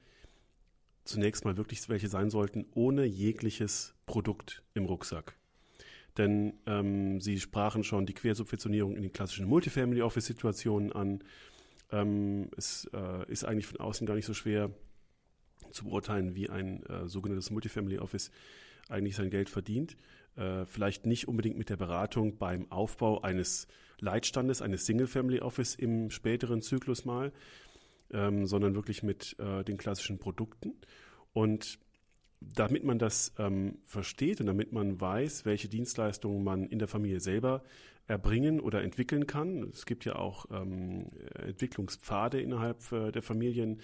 [1.05, 5.38] zunächst mal wirklich welche sein sollten, ohne jegliches Produkt im Rucksack.
[6.17, 11.23] Denn ähm, Sie sprachen schon die Quersubventionierung in den klassischen Multifamily-Office-Situationen an.
[11.91, 14.71] Ähm, es äh, ist eigentlich von außen gar nicht so schwer
[15.71, 18.31] zu beurteilen, wie ein äh, sogenanntes Multifamily-Office
[18.89, 19.95] eigentlich sein Geld verdient.
[20.35, 23.67] Äh, vielleicht nicht unbedingt mit der Beratung beim Aufbau eines
[23.99, 27.31] Leitstandes, eines Single-Family-Office im späteren Zyklus mal,
[28.11, 30.73] ähm, sondern wirklich mit äh, den klassischen Produkten.
[31.33, 31.79] Und
[32.41, 37.19] damit man das ähm, versteht und damit man weiß, welche Dienstleistungen man in der Familie
[37.19, 37.63] selber
[38.07, 39.69] erbringen oder entwickeln kann.
[39.71, 43.81] Es gibt ja auch ähm, Entwicklungspfade innerhalb äh, der Familien,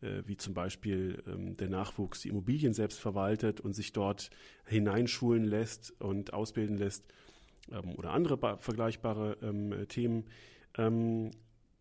[0.00, 4.30] äh, wie zum Beispiel ähm, der Nachwuchs die Immobilien selbst verwaltet und sich dort
[4.66, 7.04] hineinschulen lässt und ausbilden lässt
[7.70, 10.24] ähm, oder andere vergleichbare ähm, Themen.
[10.76, 11.30] Ähm,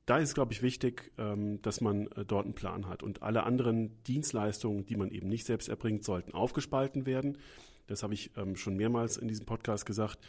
[0.08, 3.04] da ist, glaube ich, wichtig, ähm, dass man äh, dort einen Plan hat.
[3.04, 7.38] Und alle anderen Dienstleistungen, die man eben nicht selbst erbringt, sollten aufgespalten werden.
[7.88, 10.20] Das habe ich ähm, schon mehrmals in diesem Podcast gesagt.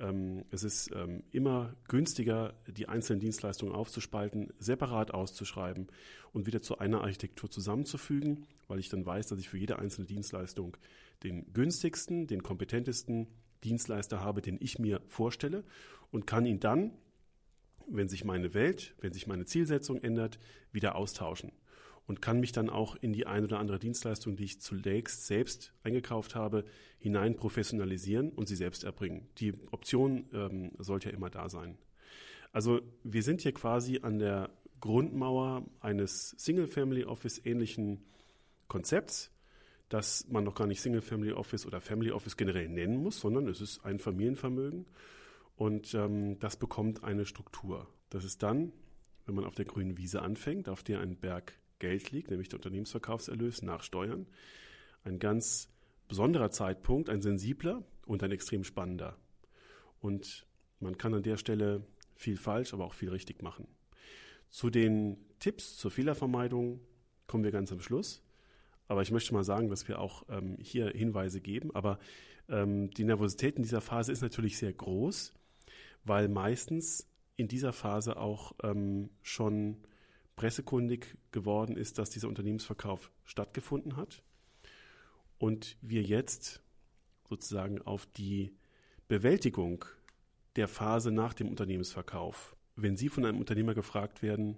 [0.00, 0.90] Ähm, es ist
[1.30, 5.86] immer günstiger, die einzelnen Dienstleistungen aufzuspalten, separat auszuschreiben
[6.32, 10.06] und wieder zu einer Architektur zusammenzufügen, weil ich dann weiß, dass ich für jede einzelne
[10.06, 10.76] Dienstleistung
[11.22, 13.28] den günstigsten, den kompetentesten
[13.62, 15.62] Dienstleister habe, den ich mir vorstelle
[16.10, 16.92] und kann ihn dann
[17.90, 20.38] wenn sich meine Welt, wenn sich meine Zielsetzung ändert,
[20.72, 21.52] wieder austauschen
[22.06, 25.72] und kann mich dann auch in die ein oder andere Dienstleistung, die ich zunächst selbst
[25.84, 26.64] eingekauft habe,
[26.98, 29.28] hinein professionalisieren und sie selbst erbringen.
[29.38, 31.78] Die Option ähm, sollte ja immer da sein.
[32.52, 38.02] Also wir sind hier quasi an der Grundmauer eines Single-Family Office ähnlichen
[38.66, 39.30] Konzepts,
[39.88, 43.60] das man noch gar nicht Single-Family Office oder Family Office generell nennen muss, sondern es
[43.60, 44.84] ist ein Familienvermögen.
[45.60, 47.86] Und ähm, das bekommt eine Struktur.
[48.08, 48.72] Das ist dann,
[49.26, 52.60] wenn man auf der grünen Wiese anfängt, auf der ein Berg Geld liegt, nämlich der
[52.60, 54.26] Unternehmensverkaufserlös nach Steuern,
[55.04, 55.68] ein ganz
[56.08, 59.18] besonderer Zeitpunkt, ein sensibler und ein extrem spannender.
[60.00, 60.46] Und
[60.78, 61.84] man kann an der Stelle
[62.14, 63.68] viel falsch, aber auch viel richtig machen.
[64.48, 66.80] Zu den Tipps zur Fehlervermeidung
[67.26, 68.22] kommen wir ganz am Schluss.
[68.88, 71.70] Aber ich möchte mal sagen, dass wir auch ähm, hier Hinweise geben.
[71.74, 71.98] Aber
[72.48, 75.34] ähm, die Nervosität in dieser Phase ist natürlich sehr groß
[76.04, 79.78] weil meistens in dieser Phase auch ähm, schon
[80.36, 84.22] pressekundig geworden ist, dass dieser Unternehmensverkauf stattgefunden hat
[85.38, 86.62] und wir jetzt
[87.28, 88.52] sozusagen auf die
[89.08, 89.84] Bewältigung
[90.56, 94.56] der Phase nach dem Unternehmensverkauf, wenn Sie von einem Unternehmer gefragt werden,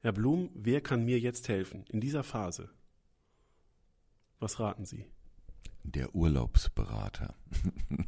[0.00, 2.70] Herr Blum, wer kann mir jetzt helfen in dieser Phase?
[4.38, 5.06] Was raten Sie?
[5.84, 7.34] Der Urlaubsberater.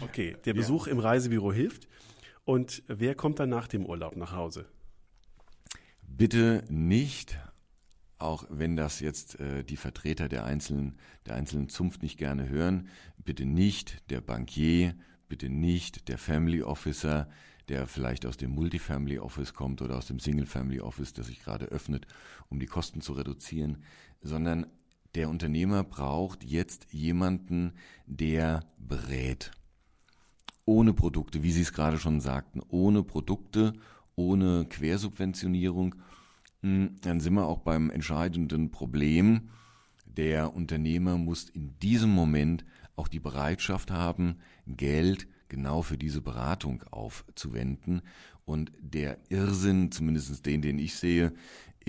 [0.00, 0.92] okay, der Besuch ja.
[0.92, 1.88] im Reisebüro hilft.
[2.44, 4.66] Und wer kommt dann nach dem Urlaub nach Hause?
[6.02, 7.38] Bitte nicht,
[8.18, 12.88] auch wenn das jetzt äh, die Vertreter der einzelnen, der einzelnen Zunft nicht gerne hören,
[13.18, 14.94] bitte nicht der Bankier,
[15.28, 17.28] bitte nicht der Family Officer,
[17.70, 21.40] der vielleicht aus dem Multifamily Office kommt oder aus dem Single Family Office, das sich
[21.40, 22.06] gerade öffnet,
[22.48, 23.84] um die Kosten zu reduzieren,
[24.20, 24.66] sondern
[25.14, 27.72] der Unternehmer braucht jetzt jemanden,
[28.06, 29.50] der berät.
[30.64, 33.72] Ohne Produkte, wie Sie es gerade schon sagten, ohne Produkte,
[34.14, 35.96] ohne Quersubventionierung,
[36.62, 39.50] hm, dann sind wir auch beim entscheidenden Problem.
[40.04, 42.64] Der Unternehmer muss in diesem Moment
[42.96, 48.02] auch die Bereitschaft haben, Geld genau für diese Beratung aufzuwenden.
[48.44, 51.32] Und der Irrsinn, zumindest den, den ich sehe,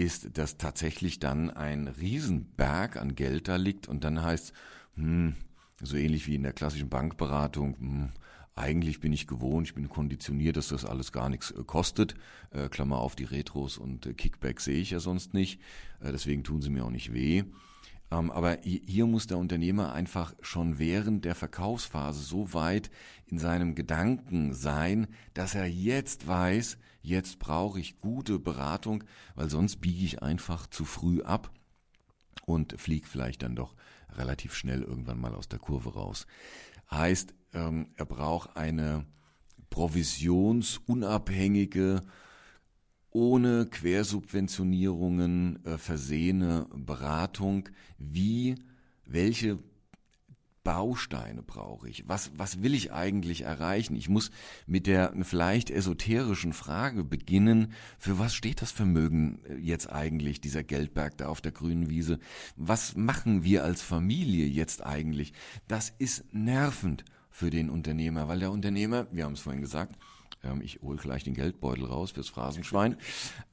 [0.02, 4.54] ist, dass tatsächlich dann ein Riesenberg an Geld da liegt und dann heißt,
[4.96, 5.36] hm,
[5.82, 8.10] so ähnlich wie in der klassischen Bankberatung, hm,
[8.56, 12.16] eigentlich bin ich gewohnt, ich bin konditioniert, dass das alles gar nichts äh, kostet.
[12.50, 15.62] Äh, Klammer auf, die Retros und äh, Kickbacks sehe ich ja sonst nicht.
[16.02, 17.44] Äh, deswegen tun sie mir auch nicht weh.
[18.12, 22.92] Ähm, aber hier muss der Unternehmer einfach schon während der Verkaufsphase so weit
[23.28, 29.04] in seinem Gedanken sein, dass er jetzt weiß, jetzt brauche ich gute Beratung,
[29.36, 31.52] weil sonst biege ich einfach zu früh ab
[32.46, 33.76] und fliegt vielleicht dann doch
[34.16, 36.26] relativ schnell irgendwann mal aus der Kurve raus.
[36.90, 39.06] Heißt, ähm, er braucht eine
[39.70, 42.02] provisionsunabhängige,
[43.12, 48.56] ohne Quersubventionierungen äh, versehene Beratung, wie
[49.06, 49.60] welche
[50.64, 52.08] Bausteine brauche ich?
[52.08, 53.96] Was, was will ich eigentlich erreichen?
[53.96, 54.32] Ich muss
[54.68, 60.64] mit der vielleicht esoterischen Frage beginnen, für was steht das Vermögen äh, jetzt eigentlich, dieser
[60.64, 62.20] Geldberg da auf der grünen Wiese?
[62.56, 65.34] Was machen wir als Familie jetzt eigentlich?
[65.68, 69.98] Das ist nervend für den Unternehmer, weil der Unternehmer, wir haben es vorhin gesagt,
[70.44, 72.98] ähm, ich hole gleich den Geldbeutel raus fürs Phrasenschwein,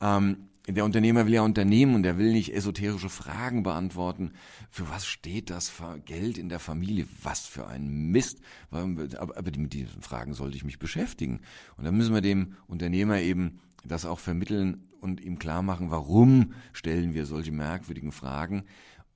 [0.01, 4.33] ähm, der Unternehmer will ja unternehmen und der will nicht esoterische Fragen beantworten.
[4.71, 5.73] Für was steht das
[6.05, 7.07] Geld in der Familie?
[7.23, 8.43] Was für ein Mist.
[8.71, 11.41] Aber mit diesen Fragen sollte ich mich beschäftigen.
[11.79, 16.53] Und dann müssen wir dem Unternehmer eben das auch vermitteln und ihm klar machen, warum
[16.73, 18.65] stellen wir solche merkwürdigen Fragen.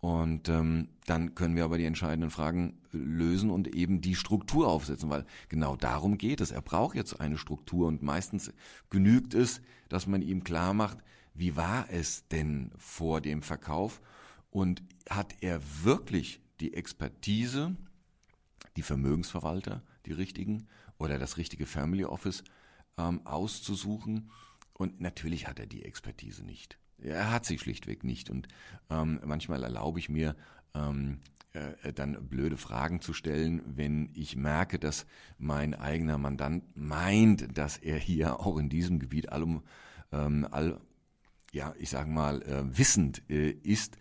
[0.02, 5.10] Und ähm, dann können wir aber die entscheidenden Fragen lösen und eben die Struktur aufsetzen,
[5.10, 6.50] weil genau darum geht es.
[6.50, 8.52] Er braucht jetzt eine Struktur und meistens
[8.90, 10.98] genügt es, dass man ihm klar macht,
[11.34, 14.00] wie war es denn vor dem Verkauf
[14.50, 17.76] und hat er wirklich die Expertise,
[18.76, 20.66] die Vermögensverwalter, die richtigen
[20.98, 22.42] oder das richtige Family Office
[22.98, 24.32] ähm, auszusuchen.
[24.72, 26.76] Und natürlich hat er die Expertise nicht.
[27.04, 28.30] Er hat sie schlichtweg nicht.
[28.30, 28.48] Und
[28.90, 30.36] ähm, manchmal erlaube ich mir,
[30.74, 31.18] ähm,
[31.54, 35.04] äh, dann blöde Fragen zu stellen, wenn ich merke, dass
[35.36, 39.62] mein eigener Mandant meint, dass er hier auch in diesem Gebiet allum,
[40.12, 40.80] ähm, all,
[41.52, 43.98] ja, ich sage mal, äh, wissend äh, ist,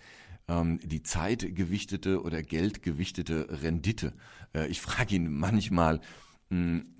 [0.47, 4.13] ähm, die zeitgewichtete oder geldgewichtete Rendite.
[4.53, 6.01] Äh, ich frage ihn manchmal, hm,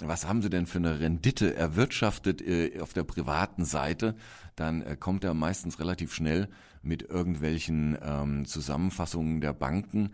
[0.03, 4.15] was haben Sie denn für eine Rendite erwirtschaftet äh, auf der privaten Seite?
[4.55, 6.47] Dann äh, kommt er meistens relativ schnell
[6.81, 10.11] mit irgendwelchen ähm, Zusammenfassungen der Banken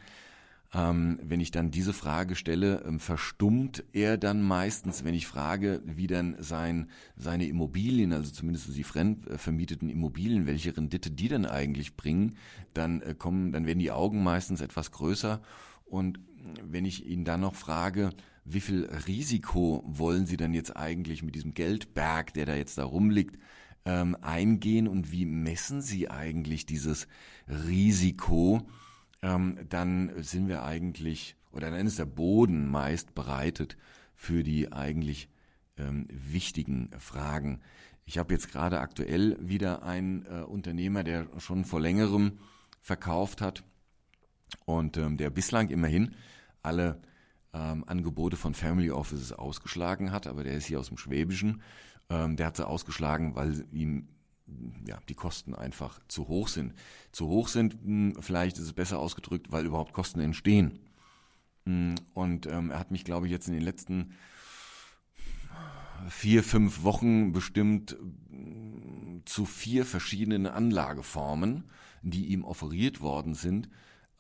[0.74, 5.82] ähm, wenn ich dann diese Frage stelle, ähm, verstummt er dann meistens, wenn ich frage,
[5.86, 11.96] wie dann sein, seine Immobilien, also zumindest die fremdvermieteten Immobilien, welche Rendite die denn eigentlich
[11.96, 12.36] bringen,
[12.74, 15.42] dann äh, kommen, dann werden die Augen meistens etwas größer.
[15.86, 16.20] Und
[16.64, 18.10] wenn ich ihn dann noch frage,
[18.48, 22.86] wie viel Risiko wollen Sie denn jetzt eigentlich mit diesem Geldberg, der da jetzt da
[22.86, 23.38] rumliegt,
[23.86, 27.08] ähm, eingehen und wie messen Sie eigentlich dieses
[27.48, 28.68] Risiko?
[29.22, 33.78] ähm, dann sind wir eigentlich, oder dann ist der Boden meist bereitet
[34.16, 35.30] für die eigentlich
[35.78, 37.62] ähm, wichtigen Fragen.
[38.06, 42.40] Ich habe jetzt gerade aktuell wieder einen äh, Unternehmer, der schon vor längerem
[42.80, 43.64] verkauft hat
[44.66, 46.16] und ähm, der bislang immerhin
[46.62, 47.02] alle
[47.58, 51.62] ähm, Angebote von Family Offices ausgeschlagen hat, aber der ist hier aus dem Schwäbischen.
[52.10, 54.08] Ähm, der hat sie ausgeschlagen, weil ihm
[54.86, 56.74] ja, die Kosten einfach zu hoch sind.
[57.12, 60.80] Zu hoch sind, hm, vielleicht ist es besser ausgedrückt, weil überhaupt Kosten entstehen.
[61.66, 64.14] Hm, und ähm, er hat mich, glaube ich, jetzt in den letzten
[66.10, 67.98] vier, fünf Wochen bestimmt
[68.30, 71.66] hm, zu vier verschiedenen Anlageformen,
[72.04, 73.70] die ihm offeriert worden sind,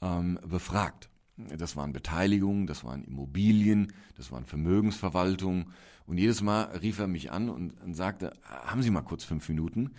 [0.01, 1.09] ähm, befragt.
[1.37, 5.67] Das waren Beteiligungen, das waren Immobilien, das waren Vermögensverwaltung.
[6.07, 9.47] Und jedes Mal rief er mich an und, und sagte, haben Sie mal kurz fünf
[9.49, 9.91] Minuten?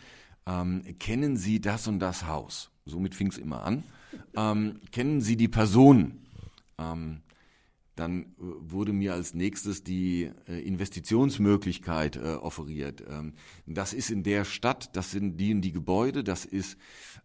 [0.46, 2.70] Ähm, kennen Sie das und das Haus?
[2.86, 3.84] Somit fing es immer an.
[4.34, 6.22] Ähm, kennen Sie die Person?
[6.78, 7.20] Ähm,
[7.98, 13.02] dann äh, wurde mir als nächstes die äh, Investitionsmöglichkeit äh, offeriert.
[13.08, 13.34] Ähm,
[13.66, 16.76] das ist in der Stadt, das sind die die Gebäude, das ist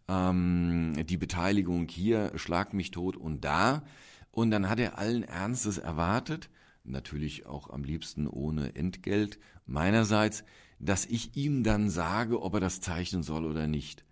[0.08, 3.84] ähm, die Beteiligung hier, schlag mich tot und da.
[4.30, 6.50] Und dann hat er allen Ernstes erwartet,
[6.82, 10.44] natürlich auch am liebsten ohne Entgelt meinerseits,
[10.80, 14.04] dass ich ihm dann sage, ob er das zeichnen soll oder nicht.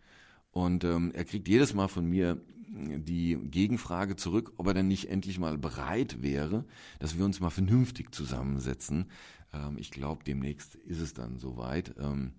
[0.52, 2.40] Und ähm, er kriegt jedes Mal von mir
[2.74, 6.64] die Gegenfrage zurück, ob er denn nicht endlich mal bereit wäre,
[6.98, 9.10] dass wir uns mal vernünftig zusammensetzen.
[9.52, 11.94] Ähm, ich glaube, demnächst ist es dann soweit.
[11.98, 12.32] Ähm,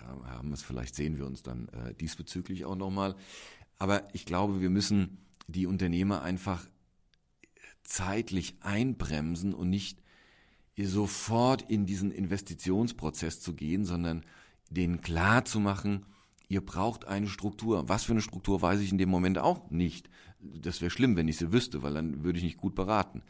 [0.00, 3.16] äh, haben es vielleicht sehen wir uns dann äh, diesbezüglich auch nochmal.
[3.78, 6.66] Aber ich glaube, wir müssen die Unternehmer einfach
[7.82, 10.02] zeitlich einbremsen und nicht
[10.76, 14.24] sofort in diesen Investitionsprozess zu gehen, sondern
[14.70, 16.04] denen klar zu machen,
[16.48, 17.88] ihr braucht eine Struktur.
[17.88, 20.08] Was für eine Struktur weiß ich in dem Moment auch nicht.
[20.40, 23.22] Das wäre schlimm, wenn ich sie wüsste, weil dann würde ich nicht gut beraten.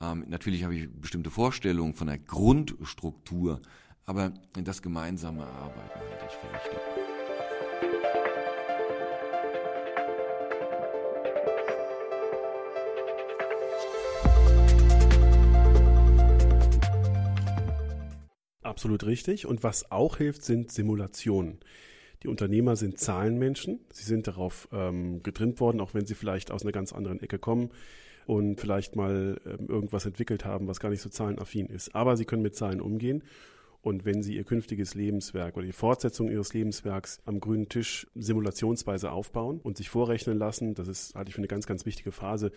[0.00, 3.60] Ähm, natürlich habe ich bestimmte Vorstellungen von der Grundstruktur,
[4.04, 6.78] aber das gemeinsame Arbeiten halte ich für wichtig.
[18.62, 19.46] Absolut richtig.
[19.46, 21.60] Und was auch hilft, sind Simulationen.
[22.22, 23.80] Die Unternehmer sind Zahlenmenschen.
[23.92, 27.38] Sie sind darauf ähm, getrimmt worden, auch wenn sie vielleicht aus einer ganz anderen Ecke
[27.38, 27.70] kommen
[28.26, 31.94] und vielleicht mal ähm, irgendwas entwickelt haben, was gar nicht so zahlenaffin ist.
[31.94, 33.22] Aber sie können mit Zahlen umgehen.
[33.82, 39.10] Und wenn Sie Ihr künftiges Lebenswerk oder die Fortsetzung Ihres Lebenswerks am grünen Tisch simulationsweise
[39.10, 42.52] aufbauen und sich vorrechnen lassen, das ist, halte ich für eine ganz, ganz wichtige Phase,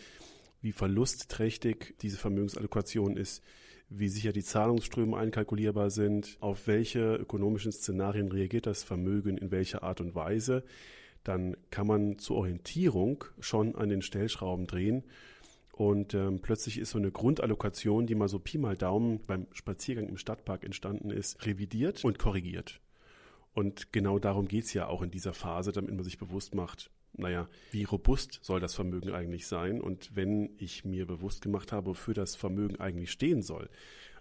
[0.61, 3.43] wie verlustträchtig diese Vermögensallokation ist,
[3.89, 9.83] wie sicher die Zahlungsströme einkalkulierbar sind, auf welche ökonomischen Szenarien reagiert das Vermögen in welcher
[9.83, 10.63] Art und Weise,
[11.23, 15.03] dann kann man zur Orientierung schon an den Stellschrauben drehen
[15.75, 20.07] und ähm, plötzlich ist so eine Grundallokation, die mal so Pi mal Daumen beim Spaziergang
[20.07, 22.79] im Stadtpark entstanden ist, revidiert und korrigiert.
[23.53, 26.91] Und genau darum geht es ja auch in dieser Phase, damit man sich bewusst macht,
[27.17, 29.81] naja, wie robust soll das Vermögen eigentlich sein?
[29.81, 33.69] Und wenn ich mir bewusst gemacht habe, wofür das Vermögen eigentlich stehen soll,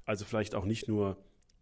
[0.05, 1.17] also vielleicht auch nicht nur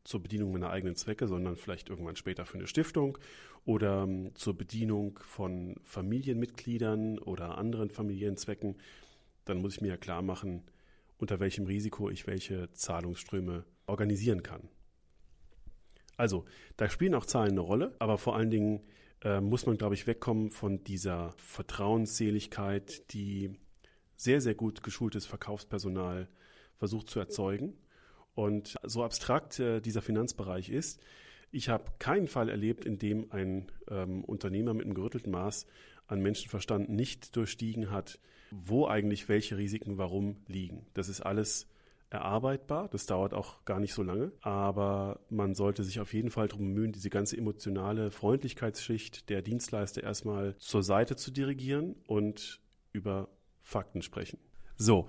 [0.05, 3.19] zur Bedienung meiner eigenen Zwecke, sondern vielleicht irgendwann später für eine Stiftung
[3.65, 8.77] oder ähm, zur Bedienung von Familienmitgliedern oder anderen Familienzwecken,
[9.45, 10.65] dann muss ich mir ja klar machen,
[11.19, 14.69] unter welchem Risiko ich welche Zahlungsströme organisieren kann.
[16.17, 16.45] Also,
[16.77, 18.81] da spielen auch Zahlen eine Rolle, aber vor allen Dingen
[19.25, 23.59] äh, muss man, glaube ich, wegkommen von dieser Vertrauensseligkeit, die
[24.17, 26.29] sehr, sehr gut geschultes Verkaufspersonal
[26.77, 27.75] versucht zu erzeugen.
[28.35, 31.01] Und so abstrakt äh, dieser Finanzbereich ist,
[31.51, 35.67] ich habe keinen Fall erlebt, in dem ein ähm, Unternehmer mit einem gerüttelten Maß
[36.07, 38.19] an Menschenverstand nicht durchstiegen hat,
[38.51, 40.87] wo eigentlich welche Risiken warum liegen.
[40.95, 41.67] Das ist alles
[42.13, 42.89] erarbeitbar.
[42.89, 44.33] Das dauert auch gar nicht so lange.
[44.41, 50.03] Aber man sollte sich auf jeden Fall darum bemühen, diese ganze emotionale Freundlichkeitsschicht der Dienstleister
[50.03, 52.61] erstmal zur Seite zu dirigieren und
[52.93, 53.29] über
[53.61, 54.39] Fakten sprechen.
[54.77, 55.09] So,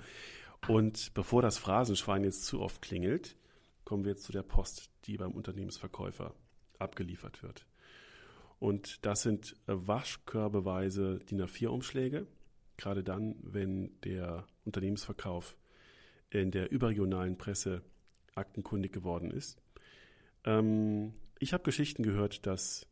[0.67, 3.35] und bevor das Phrasenschwein jetzt zu oft klingelt,
[3.83, 6.33] kommen wir jetzt zu der Post, die beim Unternehmensverkäufer
[6.79, 7.65] abgeliefert wird.
[8.59, 12.27] Und das sind waschkörbeweise DIN A4-Umschläge,
[12.77, 15.57] gerade dann, wenn der Unternehmensverkauf
[16.41, 17.81] in der überregionalen Presse
[18.36, 19.61] aktenkundig geworden ist.
[20.45, 22.88] Ähm, ich habe Geschichten gehört, dass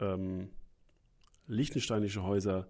[0.00, 0.50] ähm,
[1.46, 2.68] liechtensteinische Häuser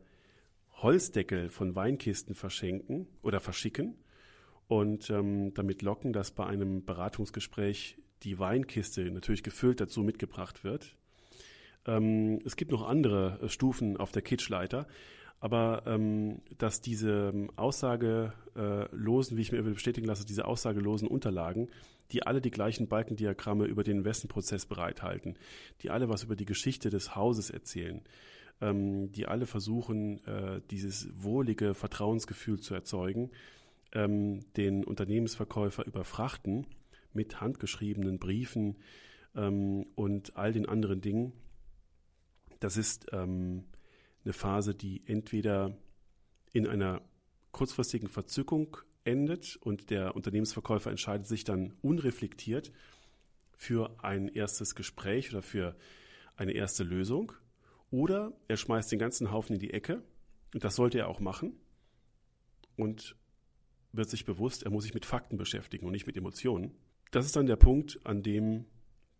[0.74, 3.96] Holzdeckel von Weinkisten verschenken oder verschicken
[4.68, 10.96] und ähm, damit locken, dass bei einem Beratungsgespräch die Weinkiste natürlich gefüllt dazu mitgebracht wird.
[11.86, 14.86] Ähm, es gibt noch andere äh, Stufen auf der Kitschleiter,
[15.40, 21.68] aber ähm, dass diese ähm, aussagelosen, wie ich mir bestätigen lasse, diese aussagelosen Unterlagen,
[22.12, 25.36] die alle die gleichen Balkendiagramme über den Investenprozess bereithalten,
[25.82, 28.00] die alle was über die Geschichte des Hauses erzählen,
[28.60, 33.30] ähm, die alle versuchen, äh, dieses wohlige Vertrauensgefühl zu erzeugen,
[33.92, 36.66] ähm, den Unternehmensverkäufer überfrachten
[37.12, 38.76] mit handgeschriebenen Briefen
[39.34, 41.32] ähm, und all den anderen Dingen.
[42.60, 43.64] Das ist ähm,
[44.26, 45.78] eine Phase, die entweder
[46.52, 47.00] in einer
[47.52, 52.72] kurzfristigen Verzückung endet und der Unternehmensverkäufer entscheidet sich dann unreflektiert
[53.56, 55.76] für ein erstes Gespräch oder für
[56.36, 57.32] eine erste Lösung.
[57.90, 60.02] Oder er schmeißt den ganzen Haufen in die Ecke
[60.52, 61.52] und das sollte er auch machen
[62.74, 63.16] und
[63.92, 66.74] wird sich bewusst, er muss sich mit Fakten beschäftigen und nicht mit Emotionen.
[67.12, 68.66] Das ist dann der Punkt, an dem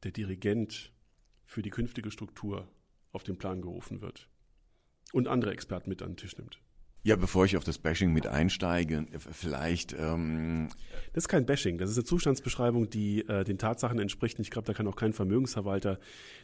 [0.03, 0.93] der Dirigent
[1.45, 2.69] für die künftige Struktur
[3.13, 4.29] auf den Plan gerufen wird
[5.13, 6.61] und andere Experten mit an den Tisch nimmt.
[7.07, 9.95] Ja, bevor ich auf das Bashing mit einsteige, vielleicht.
[9.97, 10.67] Ähm
[11.13, 14.39] das ist kein Bashing, das ist eine Zustandsbeschreibung, die äh, den Tatsachen entspricht.
[14.39, 16.01] Und ich glaube, da kann auch kein Vermögensverwalter,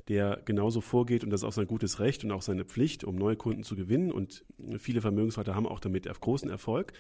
[0.07, 3.17] der genauso vorgeht, und das ist auch sein gutes Recht und auch seine Pflicht, um
[3.17, 4.13] neue Kunden zu gewinnen.
[4.13, 4.45] Und
[4.79, 6.93] viele Vermögensverwalter haben auch damit großen Erfolg.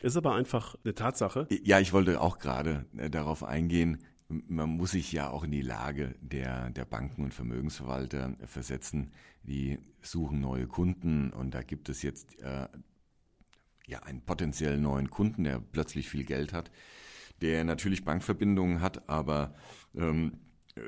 [0.00, 1.48] Ist aber einfach eine Tatsache.
[1.64, 3.98] Ja, ich wollte auch gerade äh, darauf eingehen,
[4.28, 9.12] man muss sich ja auch in die Lage der, der Banken und Vermögensverwalter versetzen.
[9.42, 12.68] Die suchen neue Kunden und da gibt es jetzt äh,
[13.86, 16.70] ja einen potenziell neuen Kunden, der plötzlich viel Geld hat,
[17.40, 19.54] der natürlich Bankverbindungen hat, aber
[19.94, 20.38] ähm,
[20.76, 20.80] äh,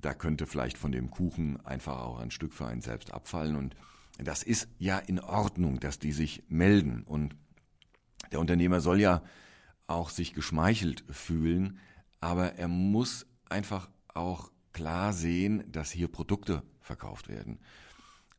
[0.00, 3.76] da könnte vielleicht von dem Kuchen einfach auch ein Stück für einen selbst abfallen und
[4.18, 7.36] das ist ja in Ordnung, dass die sich melden und
[8.32, 9.22] der Unternehmer soll ja
[9.86, 11.78] auch sich geschmeichelt fühlen,
[12.20, 17.58] aber er muss einfach auch klar sehen, dass hier Produkte verkauft werden.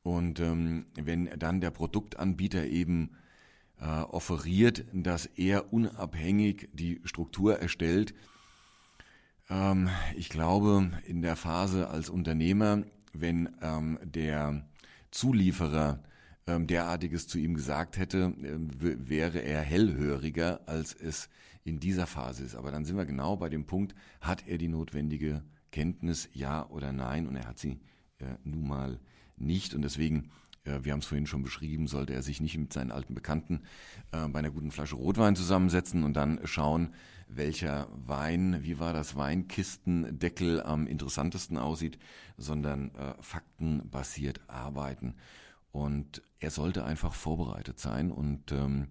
[0.04, 3.12] Und ähm, wenn dann der Produktanbieter eben
[3.80, 8.14] äh, offeriert, dass er unabhängig die Struktur erstellt,
[9.50, 14.66] ähm, ich glaube, in der Phase als Unternehmer, wenn ähm, der
[15.12, 16.02] Zulieferer
[16.48, 21.30] ähm, derartiges zu ihm gesagt hätte, äh, wäre er hellhöriger, als es
[21.64, 22.56] in dieser Phase ist.
[22.56, 26.92] Aber dann sind wir genau bei dem Punkt, hat er die notwendige Kenntnis, ja oder
[26.92, 27.28] nein?
[27.28, 27.80] Und er hat sie
[28.20, 29.00] äh, nun mal
[29.38, 29.74] nicht.
[29.74, 30.32] Und deswegen,
[30.64, 33.62] äh, wir haben es vorhin schon beschrieben, sollte er sich nicht mit seinen alten Bekannten
[34.12, 36.94] äh, bei einer guten Flasche Rotwein zusammensetzen und dann schauen,
[37.28, 41.98] welcher Wein, wie war das Weinkistendeckel am interessantesten aussieht,
[42.38, 45.16] sondern äh, faktenbasiert arbeiten.
[45.72, 48.12] Und er sollte einfach vorbereitet sein.
[48.12, 48.90] Und ähm,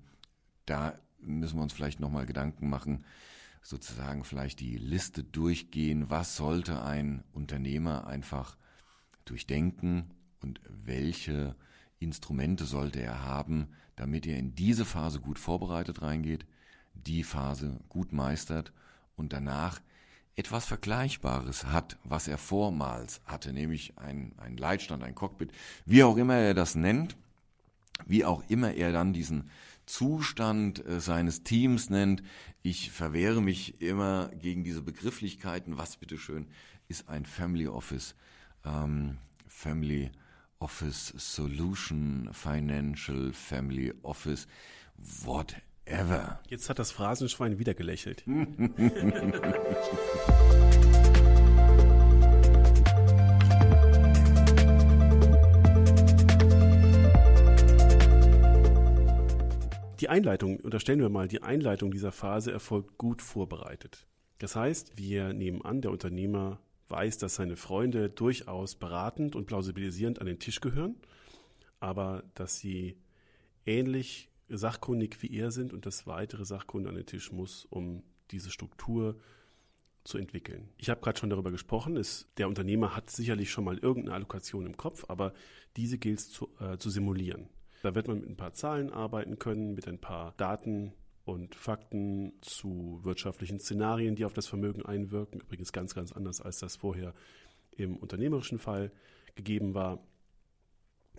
[0.65, 3.05] da müssen wir uns vielleicht nochmal Gedanken machen,
[3.63, 8.57] sozusagen vielleicht die Liste durchgehen, was sollte ein Unternehmer einfach
[9.25, 10.11] durchdenken
[10.41, 11.55] und welche
[11.99, 16.47] Instrumente sollte er haben, damit er in diese Phase gut vorbereitet reingeht,
[16.95, 18.73] die Phase gut meistert
[19.17, 19.81] und danach
[20.37, 25.53] etwas Vergleichbares hat, was er vormals hatte, nämlich ein, ein Leitstand, ein Cockpit,
[25.85, 27.17] wie auch immer er das nennt,
[28.07, 29.51] wie auch immer er dann diesen
[29.91, 32.23] Zustand äh, seines Teams nennt.
[32.63, 35.79] Ich verwehre mich immer gegen diese Begrifflichkeiten.
[35.79, 36.47] Was bitteschön
[36.89, 38.15] ist ein Family Office?
[38.65, 39.19] Ähm,
[39.49, 40.13] Family
[40.61, 44.47] Office Solution, Financial Family Office,
[44.97, 46.39] whatever.
[46.49, 48.23] Jetzt hat das Phrasenschwein wieder gelächelt.
[60.01, 64.07] Die Einleitung, unterstellen wir mal, die Einleitung dieser Phase erfolgt gut vorbereitet.
[64.39, 70.19] Das heißt, wir nehmen an, der Unternehmer weiß, dass seine Freunde durchaus beratend und plausibilisierend
[70.19, 70.97] an den Tisch gehören,
[71.81, 72.97] aber dass sie
[73.67, 78.51] ähnlich sachkundig wie er sind und das weitere Sachkunde an den Tisch muss, um diese
[78.51, 79.21] Struktur
[80.05, 80.71] zu entwickeln.
[80.79, 84.65] Ich habe gerade schon darüber gesprochen, ist, der Unternehmer hat sicherlich schon mal irgendeine Allokation
[84.65, 85.35] im Kopf, aber
[85.77, 87.51] diese gilt es zu, äh, zu simulieren.
[87.83, 90.93] Da wird man mit ein paar Zahlen arbeiten können, mit ein paar Daten
[91.25, 95.41] und Fakten zu wirtschaftlichen Szenarien, die auf das Vermögen einwirken.
[95.41, 97.15] Übrigens ganz, ganz anders, als das vorher
[97.77, 98.93] im unternehmerischen Fall
[99.35, 100.01] gegeben war.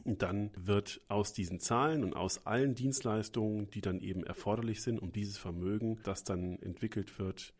[0.03, 4.99] Und dann wird aus diesen Zahlen und aus allen Dienstleistungen, die dann eben erforderlich sind,
[4.99, 7.53] um dieses Vermögen, das dann entwickelt wird,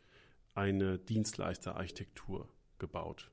[0.54, 2.50] eine Dienstleisterarchitektur
[2.80, 3.32] gebaut.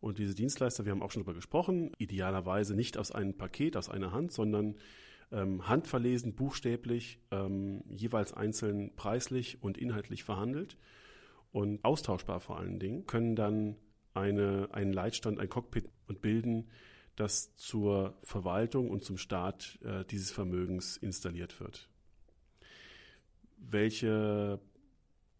[0.00, 3.90] Und diese Dienstleister, wir haben auch schon darüber gesprochen, idealerweise nicht aus einem Paket, aus
[3.90, 4.76] einer Hand, sondern
[5.30, 10.76] ähm, handverlesen, buchstäblich, ähm, jeweils einzeln preislich und inhaltlich verhandelt
[11.52, 13.76] und austauschbar vor allen Dingen, können dann
[14.14, 16.68] eine, einen Leitstand, ein Cockpit und bilden,
[17.16, 21.88] das zur Verwaltung und zum Start äh, dieses Vermögens installiert wird.
[23.58, 24.58] Welche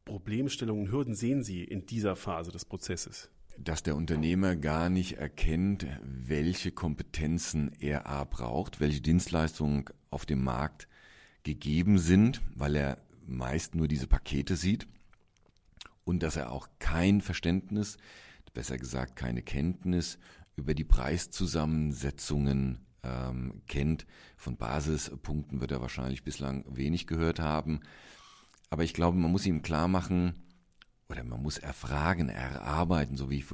[0.05, 3.31] Problemstellungen, Hürden sehen Sie in dieser Phase des Prozesses?
[3.63, 10.43] Dass der Unternehmer gar nicht erkennt, welche Kompetenzen er A braucht, welche Dienstleistungen auf dem
[10.43, 10.89] Markt
[11.43, 14.87] gegeben sind, weil er meist nur diese Pakete sieht
[16.05, 17.99] und dass er auch kein Verständnis,
[18.53, 20.19] besser gesagt keine Kenntnis
[20.57, 24.07] über die Preiszusammensetzungen ähm, kennt.
[24.37, 27.81] Von Basispunkten wird er wahrscheinlich bislang wenig gehört haben.
[28.71, 30.35] Aber ich glaube, man muss ihm klar machen,
[31.11, 33.47] oder man muss erfragen, erarbeiten, so wie ich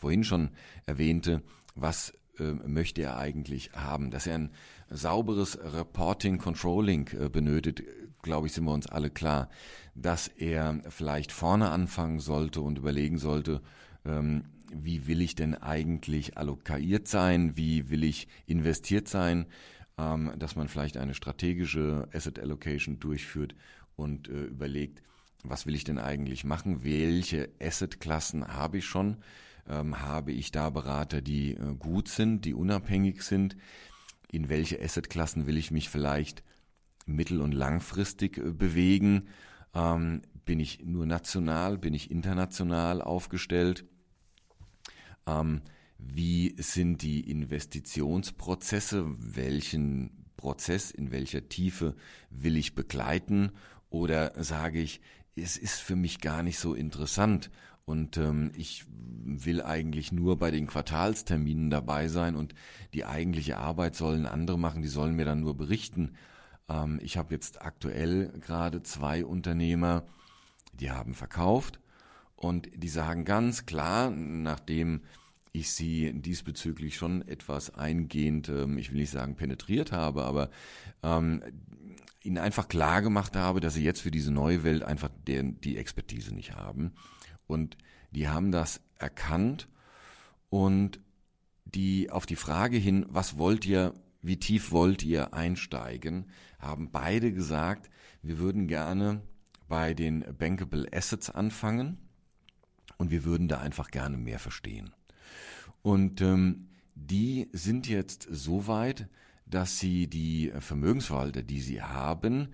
[0.00, 0.50] vorhin schon
[0.86, 1.42] erwähnte,
[1.74, 4.10] was äh, möchte er eigentlich haben.
[4.10, 4.50] Dass er ein
[4.90, 7.82] sauberes Reporting, Controlling äh, benötigt,
[8.22, 9.50] glaube ich, sind wir uns alle klar.
[9.94, 13.60] Dass er vielleicht vorne anfangen sollte und überlegen sollte,
[14.04, 19.46] ähm, wie will ich denn eigentlich allokiert sein, wie will ich investiert sein,
[19.98, 23.54] ähm, dass man vielleicht eine strategische Asset Allocation durchführt
[23.94, 25.02] und äh, überlegt,
[25.44, 26.82] was will ich denn eigentlich machen?
[26.82, 29.18] Welche Assetklassen habe ich schon?
[29.68, 33.56] Ähm, habe ich da Berater, die äh, gut sind, die unabhängig sind?
[34.30, 36.42] In welche Assetklassen will ich mich vielleicht
[37.06, 39.28] mittel- und langfristig äh, bewegen?
[39.74, 41.78] Ähm, bin ich nur national?
[41.78, 43.84] Bin ich international aufgestellt?
[45.26, 45.62] Ähm,
[45.98, 49.04] wie sind die Investitionsprozesse?
[49.18, 51.96] Welchen Prozess in welcher Tiefe
[52.30, 53.52] will ich begleiten?
[53.88, 55.00] Oder sage ich,
[55.36, 57.50] es ist für mich gar nicht so interessant.
[57.86, 62.54] Und ähm, ich will eigentlich nur bei den Quartalsterminen dabei sein und
[62.94, 66.14] die eigentliche Arbeit sollen andere machen, die sollen mir dann nur berichten.
[66.68, 70.06] Ähm, ich habe jetzt aktuell gerade zwei Unternehmer,
[70.72, 71.78] die haben verkauft
[72.36, 75.02] und die sagen ganz klar, nachdem
[75.52, 80.50] ich sie diesbezüglich schon etwas eingehend, ähm, ich will nicht sagen penetriert habe, aber
[81.02, 81.42] ähm,
[82.24, 85.76] ihnen einfach klar gemacht habe, dass sie jetzt für diese neue Welt einfach den, die
[85.76, 86.92] Expertise nicht haben.
[87.46, 87.76] Und
[88.10, 89.68] die haben das erkannt
[90.48, 91.00] und
[91.64, 96.26] die auf die Frage hin, was wollt ihr, wie tief wollt ihr einsteigen,
[96.58, 97.90] haben beide gesagt,
[98.22, 99.20] wir würden gerne
[99.68, 101.98] bei den Bankable Assets anfangen
[102.96, 104.94] und wir würden da einfach gerne mehr verstehen.
[105.82, 109.08] Und ähm, die sind jetzt so weit,
[109.46, 112.48] dass sie die Vermögensverwalter, die sie haben,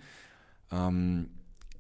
[0.70, 1.30] ähm,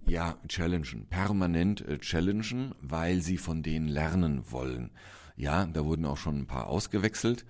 [0.06, 4.90] ja, challengen, permanent äh, challengen, weil sie von denen lernen wollen.
[5.36, 7.44] Ja, da wurden auch schon ein paar ausgewechselt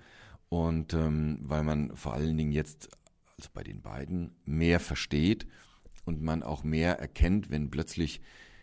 [0.49, 2.89] und ähm, weil man vor allen Dingen jetzt,
[3.37, 5.47] also bei den beiden, mehr versteht
[6.05, 8.21] und man auch mehr erkennt, wenn plötzlich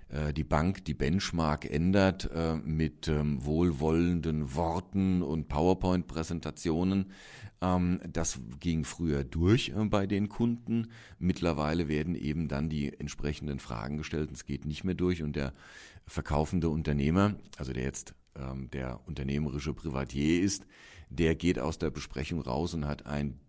[0.09, 7.07] äh, die Bank die Benchmark ändert äh, mit ähm, wohlwollenden Worten und PowerPoint-Präsentationen.
[7.61, 10.89] Ähm, das ging früher durch äh, bei den Kunden.
[11.19, 15.35] Mittlerweile werden eben dann die entsprechenden Fragen gestellt und es geht nicht mehr durch und
[15.37, 15.53] der
[16.07, 20.67] verkaufende Unternehmer, also der jetzt ähm, der unternehmerische Privatier ist,
[21.11, 23.41] der geht aus der Besprechung raus und hat ein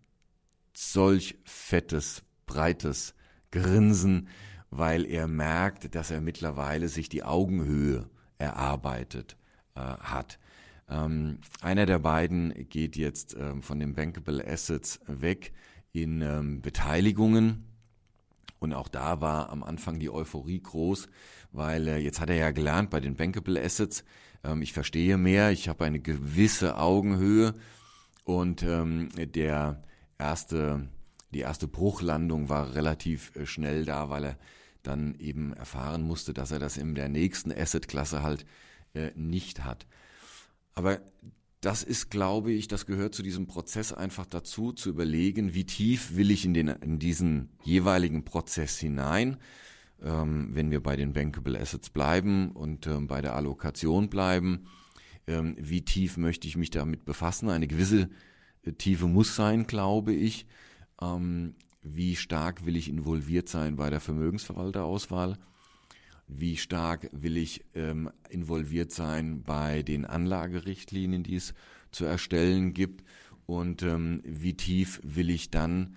[0.74, 3.14] solch fettes, breites
[3.52, 4.30] Grinsen,
[4.70, 9.36] weil er merkt, dass er mittlerweile sich die Augenhöhe erarbeitet
[9.76, 10.40] äh, hat.
[10.90, 15.54] Ähm, einer der beiden geht jetzt ähm, von den Bankable Assets weg
[15.92, 17.66] in ähm, Beteiligungen.
[18.60, 21.08] Und auch da war am Anfang die Euphorie groß,
[21.52, 24.04] weil äh, jetzt hat er ja gelernt bei den Bankable Assets,
[24.44, 27.54] ähm, ich verstehe mehr, ich habe eine gewisse Augenhöhe
[28.24, 29.84] und ähm, der
[30.18, 30.90] erste,
[31.32, 34.38] die erste Bruchlandung war relativ äh, schnell da, weil er
[34.84, 38.46] dann eben erfahren musste, dass er das in der nächsten Asset-Klasse halt
[38.94, 39.86] äh, nicht hat.
[40.80, 41.02] Aber
[41.60, 46.16] das ist, glaube ich, das gehört zu diesem Prozess einfach dazu, zu überlegen, wie tief
[46.16, 49.36] will ich in, den, in diesen jeweiligen Prozess hinein.
[50.02, 54.68] Ähm, wenn wir bei den Bankable Assets bleiben und ähm, bei der Allokation bleiben,
[55.28, 57.50] ähm, wie tief möchte ich mich damit befassen?
[57.50, 58.10] Eine gewisse
[58.62, 60.46] äh, Tiefe muss sein, glaube ich.
[61.02, 65.38] Ähm, wie stark will ich involviert sein bei der Vermögensverwalterauswahl,
[66.30, 71.54] wie stark will ich ähm, involviert sein bei den Anlagerichtlinien, die es
[71.92, 73.04] zu erstellen gibt
[73.46, 75.96] und ähm, wie tief will ich dann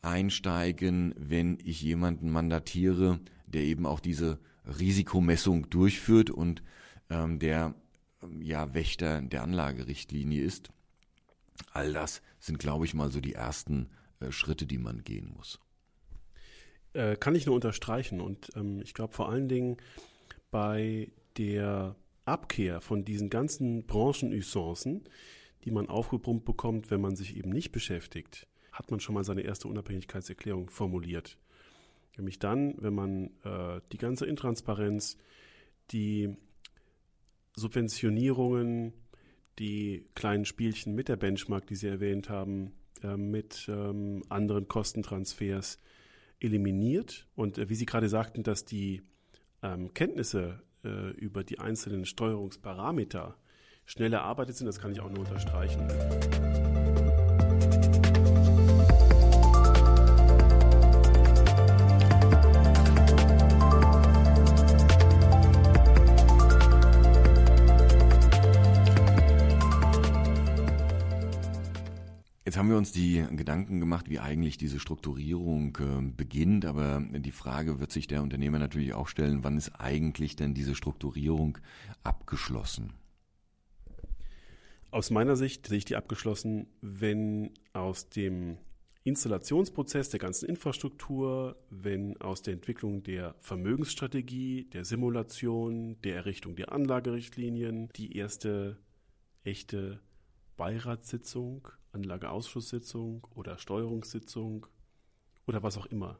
[0.00, 4.38] einsteigen, wenn ich jemanden mandatiere, der eben auch diese
[4.78, 6.62] Risikomessung durchführt und
[7.10, 7.74] ähm, der
[8.22, 10.70] ähm, ja Wächter der Anlagerichtlinie ist.
[11.72, 13.88] All das sind, glaube ich, mal so die ersten
[14.20, 15.58] äh, Schritte, die man gehen muss.
[16.94, 18.20] Äh, kann ich nur unterstreichen.
[18.20, 19.76] Und ähm, ich glaube vor allen Dingen
[20.50, 25.04] bei der Abkehr von diesen ganzen Branchenusancen,
[25.64, 29.42] die man aufgebrummt bekommt, wenn man sich eben nicht beschäftigt, hat man schon mal seine
[29.42, 31.36] erste Unabhängigkeitserklärung formuliert.
[32.16, 35.18] Nämlich dann, wenn man äh, die ganze Intransparenz,
[35.90, 36.36] die
[37.56, 38.92] Subventionierungen,
[39.58, 42.72] die kleinen Spielchen mit der Benchmark, die Sie erwähnt haben,
[43.02, 45.80] äh, mit ähm, anderen Kostentransfers
[46.44, 47.26] eliminiert.
[47.34, 49.02] Und äh, wie Sie gerade sagten, dass die
[49.62, 53.36] ähm, Kenntnisse äh, über die einzelnen Steuerungsparameter
[53.86, 55.86] schnell erarbeitet sind, das kann ich auch nur unterstreichen.
[72.54, 77.32] Jetzt haben wir uns die Gedanken gemacht, wie eigentlich diese Strukturierung äh, beginnt, aber die
[77.32, 81.58] Frage wird sich der Unternehmer natürlich auch stellen, wann ist eigentlich denn diese Strukturierung
[82.04, 82.92] abgeschlossen?
[84.92, 88.58] Aus meiner Sicht sehe ich die abgeschlossen, wenn aus dem
[89.02, 96.70] Installationsprozess der ganzen Infrastruktur, wenn aus der Entwicklung der Vermögensstrategie, der Simulation, der Errichtung der
[96.70, 98.78] Anlagerichtlinien die erste
[99.42, 99.98] echte
[100.56, 104.66] Beiratssitzung Anlageausschusssitzung oder Steuerungssitzung
[105.46, 106.18] oder was auch immer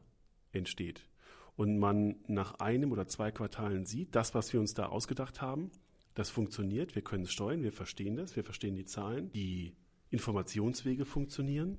[0.51, 1.07] entsteht.
[1.55, 5.71] Und man nach einem oder zwei Quartalen sieht, das, was wir uns da ausgedacht haben,
[6.13, 9.75] das funktioniert, wir können es steuern, wir verstehen das, wir verstehen die Zahlen, die
[10.09, 11.77] Informationswege funktionieren.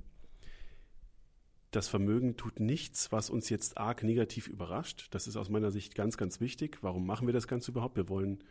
[1.70, 5.08] Das Vermögen tut nichts, was uns jetzt arg negativ überrascht.
[5.10, 6.78] Das ist aus meiner Sicht ganz, ganz wichtig.
[6.82, 7.96] Warum machen wir das Ganze überhaupt?
[7.96, 8.42] Wir wollen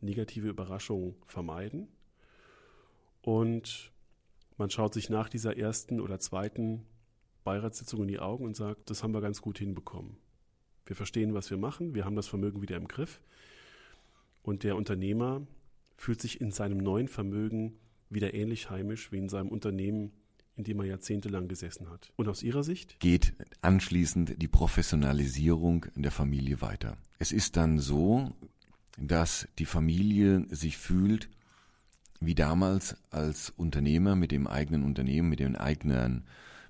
[0.00, 1.88] negative Überraschungen vermeiden.
[3.22, 3.92] Und
[4.56, 6.86] man schaut sich nach dieser ersten oder zweiten
[7.44, 10.16] Beiratssitzung in die Augen und sagt, das haben wir ganz gut hinbekommen.
[10.84, 13.20] Wir verstehen, was wir machen, wir haben das Vermögen wieder im Griff
[14.42, 15.46] und der Unternehmer
[15.96, 17.78] fühlt sich in seinem neuen Vermögen
[18.10, 20.12] wieder ähnlich heimisch wie in seinem Unternehmen,
[20.56, 22.12] in dem er jahrzehntelang gesessen hat.
[22.16, 22.98] Und aus Ihrer Sicht?
[23.00, 26.96] Geht anschließend die Professionalisierung der Familie weiter.
[27.18, 28.32] Es ist dann so,
[28.98, 31.28] dass die Familie sich fühlt,
[32.20, 36.24] wie damals als Unternehmer mit dem eigenen Unternehmen, mit den eigenen,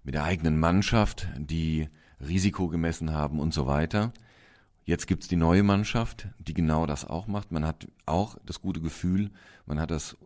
[0.04, 1.88] mit der eigenen Mannschaft, die
[2.20, 4.12] Risiko gemessen haben und so weiter.
[4.84, 7.50] Jetzt gibt's die neue Mannschaft, die genau das auch macht.
[7.50, 9.30] Man hat auch das gute Gefühl,
[9.66, 10.16] man hat das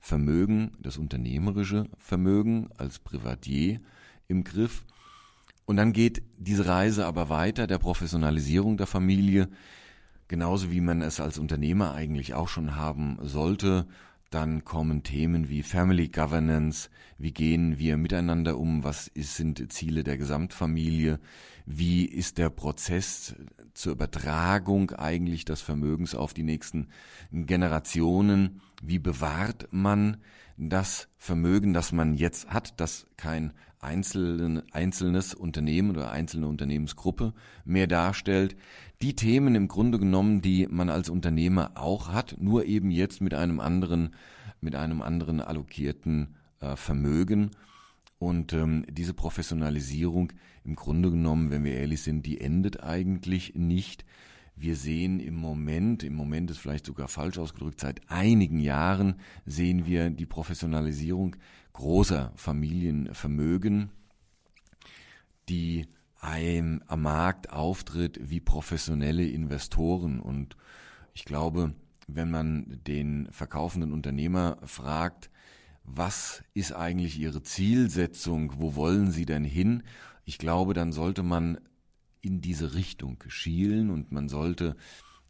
[0.00, 3.80] Vermögen, das unternehmerische Vermögen als Privatier
[4.26, 4.84] im Griff.
[5.66, 9.48] Und dann geht diese Reise aber weiter der Professionalisierung der Familie,
[10.26, 13.86] genauso wie man es als Unternehmer eigentlich auch schon haben sollte.
[14.30, 20.04] Dann kommen Themen wie Family Governance, wie gehen wir miteinander um, was ist, sind Ziele
[20.04, 21.18] der Gesamtfamilie,
[21.64, 23.34] wie ist der Prozess
[23.72, 26.88] zur Übertragung eigentlich des Vermögens auf die nächsten
[27.32, 30.18] Generationen, wie bewahrt man
[30.58, 37.32] das Vermögen, das man jetzt hat, das kein einzelne, einzelnes Unternehmen oder einzelne Unternehmensgruppe
[37.64, 38.56] mehr darstellt.
[39.00, 43.32] Die Themen im Grunde genommen, die man als Unternehmer auch hat, nur eben jetzt mit
[43.32, 44.14] einem anderen,
[44.60, 47.52] mit einem anderen allokierten äh, Vermögen.
[48.18, 50.32] Und ähm, diese Professionalisierung
[50.64, 54.04] im Grunde genommen, wenn wir ehrlich sind, die endet eigentlich nicht.
[54.56, 59.86] Wir sehen im Moment, im Moment ist vielleicht sogar falsch ausgedrückt, seit einigen Jahren sehen
[59.86, 61.36] wir die Professionalisierung
[61.72, 63.90] großer Familienvermögen,
[65.48, 65.86] die
[66.20, 70.20] einem am Markt auftritt wie professionelle Investoren.
[70.20, 70.56] Und
[71.14, 71.74] ich glaube,
[72.06, 75.30] wenn man den verkaufenden Unternehmer fragt,
[75.84, 79.82] was ist eigentlich Ihre Zielsetzung, wo wollen Sie denn hin?
[80.24, 81.58] Ich glaube, dann sollte man
[82.20, 84.76] in diese Richtung schielen und man sollte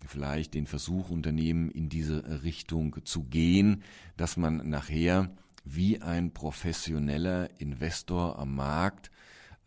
[0.07, 3.83] vielleicht den Versuch unternehmen, in diese Richtung zu gehen,
[4.17, 5.31] dass man nachher
[5.65, 9.11] wie ein professioneller Investor am Markt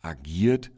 [0.01, 0.71] agiert,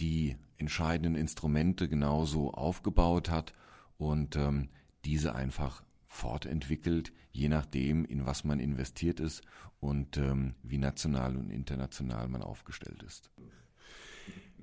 [0.00, 3.52] die entscheidenden Instrumente genauso aufgebaut hat
[3.98, 4.68] und ähm,
[5.04, 9.42] diese einfach fortentwickelt, je nachdem, in was man investiert ist
[9.78, 13.30] und ähm, wie national und international man aufgestellt ist.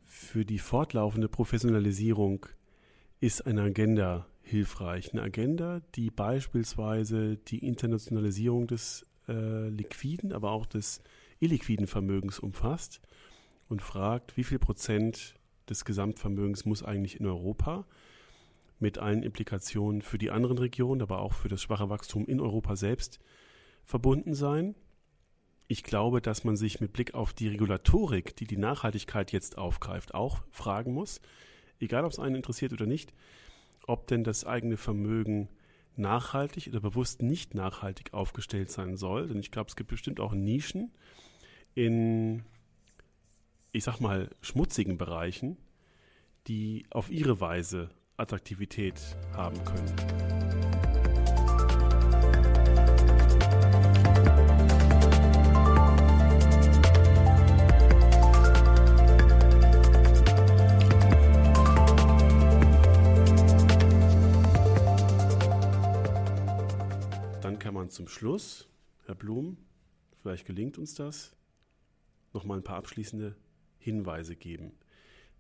[0.06, 2.46] Für die fortlaufende Professionalisierung
[3.20, 5.14] ist eine Agenda hilfreich.
[5.14, 11.02] Eine Agenda, die beispielsweise die Internationalisierung des äh, liquiden, aber auch des
[11.40, 13.02] illiquiden Vermögens umfasst
[13.70, 15.36] und fragt, wie viel Prozent
[15.70, 17.86] des Gesamtvermögens muss eigentlich in Europa
[18.80, 22.76] mit allen Implikationen für die anderen Regionen, aber auch für das schwache Wachstum in Europa
[22.76, 23.20] selbst
[23.84, 24.76] verbunden sein.
[25.68, 30.14] Ich glaube, dass man sich mit Blick auf die Regulatorik, die die Nachhaltigkeit jetzt aufgreift,
[30.14, 31.20] auch fragen muss,
[31.80, 33.14] egal ob es einen interessiert oder nicht,
[33.86, 35.50] ob denn das eigene Vermögen
[35.96, 39.28] nachhaltig oder bewusst nicht nachhaltig aufgestellt sein soll.
[39.28, 40.92] Denn ich glaube, es gibt bestimmt auch Nischen
[41.74, 42.44] in,
[43.78, 45.56] ich sag mal, schmutzigen Bereichen,
[46.48, 49.00] die auf ihre Weise Attraktivität
[49.34, 49.94] haben können.
[67.74, 68.68] man zum Schluss,
[69.06, 69.56] Herr Blum,
[70.22, 71.36] vielleicht gelingt uns das,
[72.34, 73.36] nochmal ein paar abschließende
[73.80, 74.74] Hinweise geben.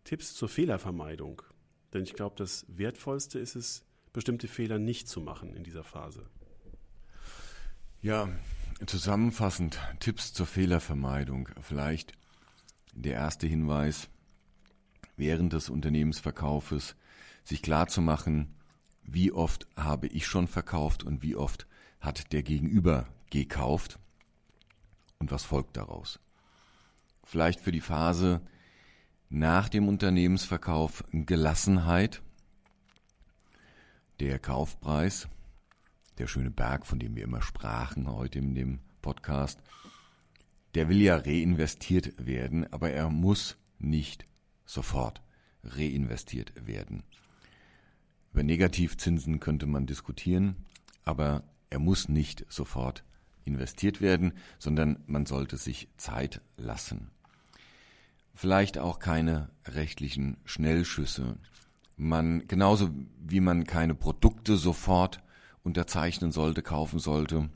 [0.03, 1.41] Tipps zur Fehlervermeidung.
[1.93, 3.83] Denn ich glaube, das Wertvollste ist es,
[4.13, 6.25] bestimmte Fehler nicht zu machen in dieser Phase.
[8.01, 8.29] Ja,
[8.85, 11.49] zusammenfassend Tipps zur Fehlervermeidung.
[11.61, 12.13] Vielleicht
[12.93, 14.09] der erste Hinweis,
[15.15, 16.95] während des Unternehmensverkaufes
[17.43, 18.55] sich klarzumachen,
[19.03, 21.67] wie oft habe ich schon verkauft und wie oft
[21.99, 23.99] hat der Gegenüber gekauft
[25.19, 26.19] und was folgt daraus.
[27.29, 28.39] Vielleicht für die Phase
[29.27, 32.21] nach dem Unternehmensverkauf Gelassenheit,
[34.21, 35.27] der Kaufpreis,
[36.19, 39.59] der schöne Berg, von dem wir immer sprachen heute in dem Podcast,
[40.73, 44.25] der will ja reinvestiert werden, aber er muss nicht
[44.65, 45.21] sofort
[45.65, 47.03] reinvestiert werden.
[48.31, 50.65] Über Negativzinsen könnte man diskutieren,
[51.03, 53.03] aber er muss nicht sofort
[53.43, 57.11] investiert werden, sondern man sollte sich Zeit lassen.
[58.37, 61.39] Vielleicht auch keine rechtlichen Schnellschüsse.
[61.95, 65.23] Man, genauso wie man keine Produkte sofort
[65.63, 67.49] unterzeichnen sollte, kaufen sollte,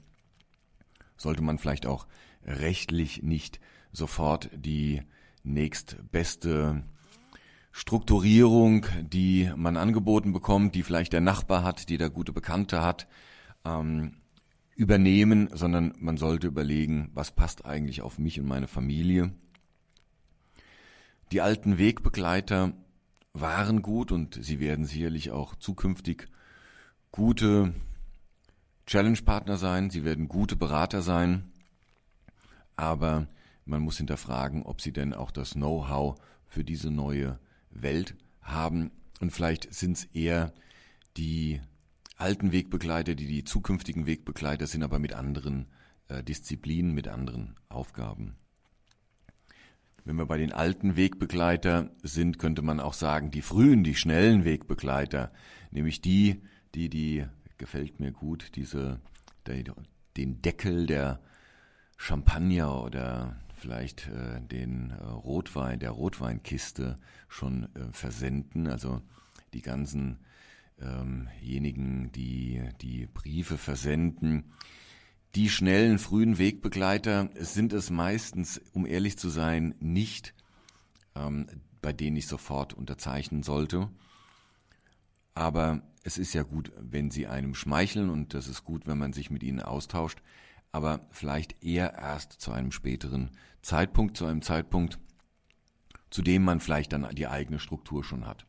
[1.18, 2.08] sollte man vielleicht auch
[2.44, 3.60] rechtlich nicht
[3.91, 5.03] sofort die
[5.44, 6.84] nächstbeste
[7.72, 13.08] Strukturierung, die man angeboten bekommt, die vielleicht der Nachbar hat, die der gute Bekannte hat,
[13.66, 14.14] ähm,
[14.76, 19.32] übernehmen, sondern man sollte überlegen, was passt eigentlich auf mich und meine Familie.
[21.32, 22.74] Die alten Wegbegleiter
[23.34, 26.28] waren gut und sie werden sicherlich auch zukünftig
[27.12, 27.74] gute
[28.86, 31.52] Challenge-Partner sein, sie werden gute Berater sein,
[32.76, 33.28] aber
[33.64, 37.40] man muss hinterfragen, ob sie denn auch das Know-how für diese neue
[37.70, 38.91] Welt haben.
[39.22, 40.53] Und vielleicht sind es eher
[41.16, 41.62] die
[42.18, 45.68] alten Wegbegleiter, die die zukünftigen Wegbegleiter sind, aber mit anderen
[46.10, 48.36] äh, Disziplinen, mit anderen Aufgaben.
[50.03, 54.45] Wenn wir bei den alten Wegbegleiter sind, könnte man auch sagen, die frühen, die schnellen
[54.45, 55.32] Wegbegleiter,
[55.69, 56.41] nämlich die,
[56.73, 57.26] die, die,
[57.57, 58.99] gefällt mir gut, diese,
[60.18, 61.19] den Deckel der
[61.98, 66.98] Champagner oder vielleicht äh, den äh, Rotwein, der Rotweinkiste
[67.28, 69.02] schon äh, versenden, also
[69.53, 70.18] die ganzen
[70.80, 74.45] ähm, die die Briefe versenden,
[75.36, 80.34] die schnellen, frühen Wegbegleiter sind es meistens, um ehrlich zu sein, nicht,
[81.16, 81.48] ähm,
[81.82, 83.90] bei denen ich sofort unterzeichnen sollte.
[85.34, 89.14] Aber es ist ja gut, wenn sie einem schmeicheln und das ist gut, wenn man
[89.14, 90.22] sich mit ihnen austauscht,
[90.72, 93.32] aber vielleicht eher erst zu einem späteren
[93.62, 94.99] Zeitpunkt, zu einem Zeitpunkt,
[96.10, 98.45] zu dem man vielleicht dann die eigene Struktur schon hat.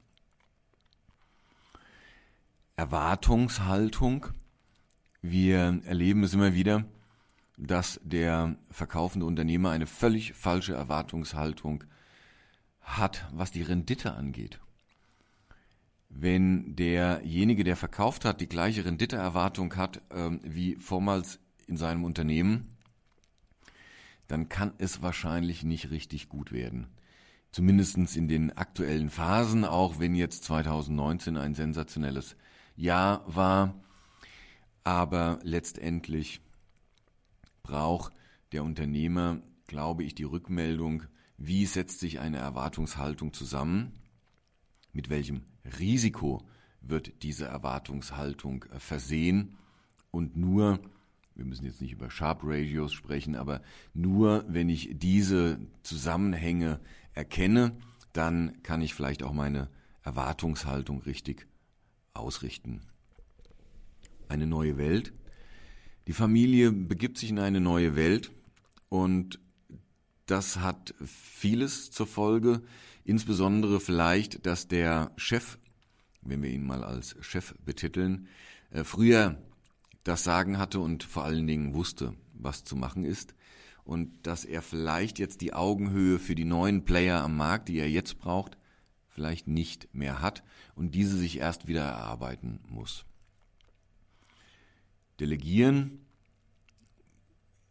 [2.74, 4.28] Erwartungshaltung
[5.22, 6.84] wir erleben es immer wieder,
[7.56, 11.84] dass der verkaufende Unternehmer eine völlig falsche Erwartungshaltung
[12.80, 14.58] hat, was die Rendite angeht.
[16.08, 22.76] Wenn derjenige, der verkauft hat, die gleiche Renditeerwartung hat äh, wie vormals in seinem Unternehmen,
[24.26, 26.88] dann kann es wahrscheinlich nicht richtig gut werden.
[27.50, 32.36] Zumindest in den aktuellen Phasen, auch wenn jetzt 2019 ein sensationelles
[32.76, 33.74] Jahr war,
[34.84, 36.40] aber letztendlich
[37.62, 38.12] braucht
[38.52, 41.04] der Unternehmer, glaube ich, die Rückmeldung,
[41.38, 43.92] wie setzt sich eine Erwartungshaltung zusammen,
[44.92, 45.42] mit welchem
[45.78, 46.42] Risiko
[46.80, 49.56] wird diese Erwartungshaltung äh, versehen.
[50.10, 50.80] Und nur,
[51.34, 53.62] wir müssen jetzt nicht über Sharp Ratios sprechen, aber
[53.94, 56.80] nur wenn ich diese Zusammenhänge
[57.14, 57.76] erkenne,
[58.12, 59.70] dann kann ich vielleicht auch meine
[60.02, 61.46] Erwartungshaltung richtig
[62.12, 62.82] ausrichten
[64.32, 65.12] eine neue Welt.
[66.06, 68.32] Die Familie begibt sich in eine neue Welt
[68.88, 69.38] und
[70.26, 72.62] das hat vieles zur Folge,
[73.04, 75.58] insbesondere vielleicht, dass der Chef,
[76.22, 78.26] wenn wir ihn mal als Chef betiteln,
[78.70, 79.38] äh, früher
[80.04, 83.34] das Sagen hatte und vor allen Dingen wusste, was zu machen ist
[83.84, 87.90] und dass er vielleicht jetzt die Augenhöhe für die neuen Player am Markt, die er
[87.90, 88.56] jetzt braucht,
[89.08, 90.42] vielleicht nicht mehr hat
[90.74, 93.04] und diese sich erst wieder erarbeiten muss.
[95.22, 96.00] Delegieren,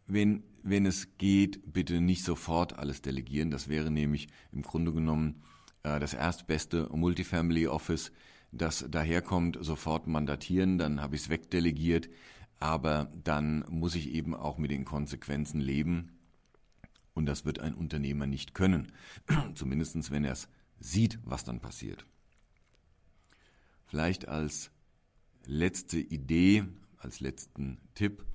[0.08, 3.52] wenn, wenn es geht, bitte nicht sofort alles delegieren.
[3.52, 5.44] Das wäre nämlich im Grunde genommen
[5.84, 8.14] äh, das erstbeste Multifamily Office,
[8.54, 12.10] das daherkommt, sofort mandatieren, dann habe ich es wegdelegiert,
[12.60, 16.18] aber dann muss ich eben auch mit den Konsequenzen leben.
[17.14, 18.94] Und das wird ein Unternehmer nicht können,
[19.56, 20.48] zumindest wenn er es
[20.80, 22.06] sieht, was dann passiert.
[23.84, 24.72] Vielleicht als
[25.46, 26.64] letzte Idee
[27.04, 28.26] als letzten Tipp.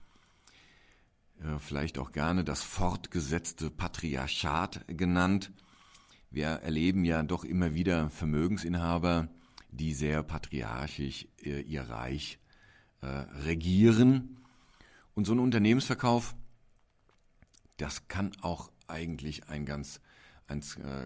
[1.40, 5.52] Äh, vielleicht auch gerne das fortgesetzte Patriarchat genannt.
[6.30, 9.28] Wir erleben ja doch immer wieder Vermögensinhaber,
[9.70, 12.38] die sehr patriarchisch äh, ihr Reich
[13.00, 14.38] äh, regieren.
[15.14, 16.34] Und so ein Unternehmensverkauf,
[17.76, 20.00] das kann auch eigentlich ein ganz,
[20.46, 20.62] ein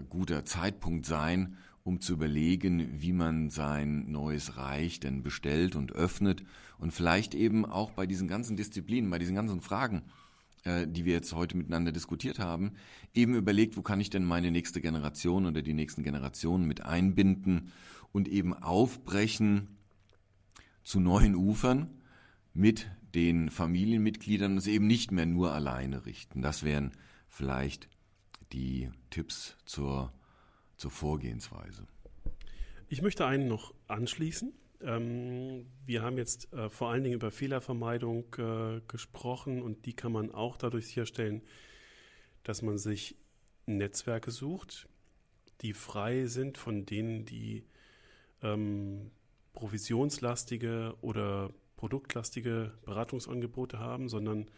[0.09, 6.43] guter Zeitpunkt sein, um zu überlegen, wie man sein neues Reich denn bestellt und öffnet
[6.81, 10.03] und vielleicht eben auch bei diesen ganzen Disziplinen, bei diesen ganzen Fragen,
[10.65, 12.73] äh, die wir jetzt heute miteinander diskutiert haben,
[13.15, 17.73] eben überlegt, wo kann ich denn meine nächste Generation oder die nächsten Generationen mit einbinden
[18.13, 19.77] und eben aufbrechen
[20.83, 21.91] zu neuen Ufern
[22.55, 26.43] mit den Familienmitgliedern und es eben nicht mehr nur alleine richten.
[26.43, 26.93] Das wären
[27.29, 27.89] vielleicht
[28.53, 30.13] die Tipps zur
[30.81, 31.87] zur Vorgehensweise.
[32.89, 34.53] Ich möchte einen noch anschließen.
[34.83, 40.13] Ähm, wir haben jetzt äh, vor allen Dingen über Fehlervermeidung äh, gesprochen und die kann
[40.13, 41.43] man auch dadurch sicherstellen,
[42.45, 43.17] dass man sich
[43.67, 44.89] Netzwerke sucht,
[45.61, 47.65] die frei sind von denen, die
[48.43, 49.11] ähm,
[49.53, 54.51] provisionslastige oder produktlastige Beratungsangebote haben, sondern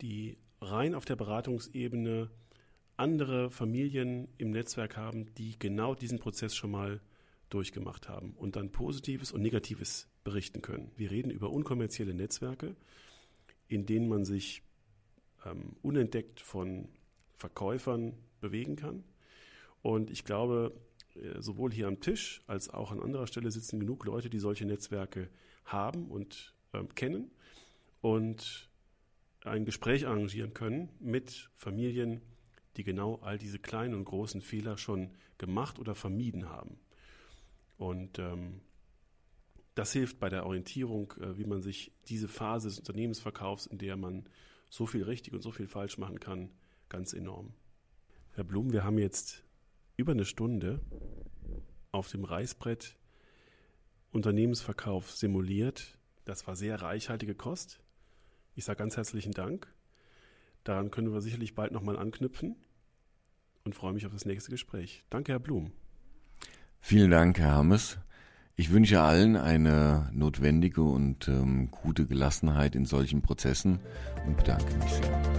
[0.00, 2.30] die rein auf der Beratungsebene
[2.96, 7.00] andere Familien im Netzwerk haben, die genau diesen Prozess schon mal
[7.50, 10.90] durchgemacht haben und dann Positives und Negatives berichten können.
[10.96, 12.76] Wir reden über unkommerzielle Netzwerke,
[13.68, 14.62] in denen man sich
[15.44, 16.88] ähm, unentdeckt von
[17.32, 19.04] Verkäufern bewegen kann.
[19.82, 20.72] Und ich glaube,
[21.14, 24.64] äh, sowohl hier am Tisch als auch an anderer Stelle sitzen genug Leute, die solche
[24.64, 25.28] Netzwerke
[25.64, 27.30] haben und ähm, kennen
[28.00, 28.68] und
[29.44, 32.22] ein Gespräch arrangieren können mit Familien,
[32.76, 36.78] die genau all diese kleinen und großen Fehler schon gemacht oder vermieden haben.
[37.84, 38.62] Und ähm,
[39.74, 43.98] das hilft bei der Orientierung, äh, wie man sich diese Phase des Unternehmensverkaufs, in der
[43.98, 44.26] man
[44.70, 46.50] so viel richtig und so viel falsch machen kann,
[46.88, 47.52] ganz enorm.
[48.32, 49.44] Herr Blum, wir haben jetzt
[49.98, 50.80] über eine Stunde
[51.92, 52.96] auf dem Reißbrett
[54.12, 55.98] Unternehmensverkauf simuliert.
[56.24, 57.82] Das war sehr reichhaltige Kost.
[58.54, 59.70] Ich sage ganz herzlichen Dank.
[60.64, 62.56] Daran können wir sicherlich bald nochmal anknüpfen
[63.64, 65.04] und freue mich auf das nächste Gespräch.
[65.10, 65.72] Danke, Herr Blum.
[66.86, 67.96] Vielen Dank, Herr Hammes.
[68.56, 73.80] Ich wünsche allen eine notwendige und ähm, gute Gelassenheit in solchen Prozessen
[74.26, 75.33] und bedanke mich sehr.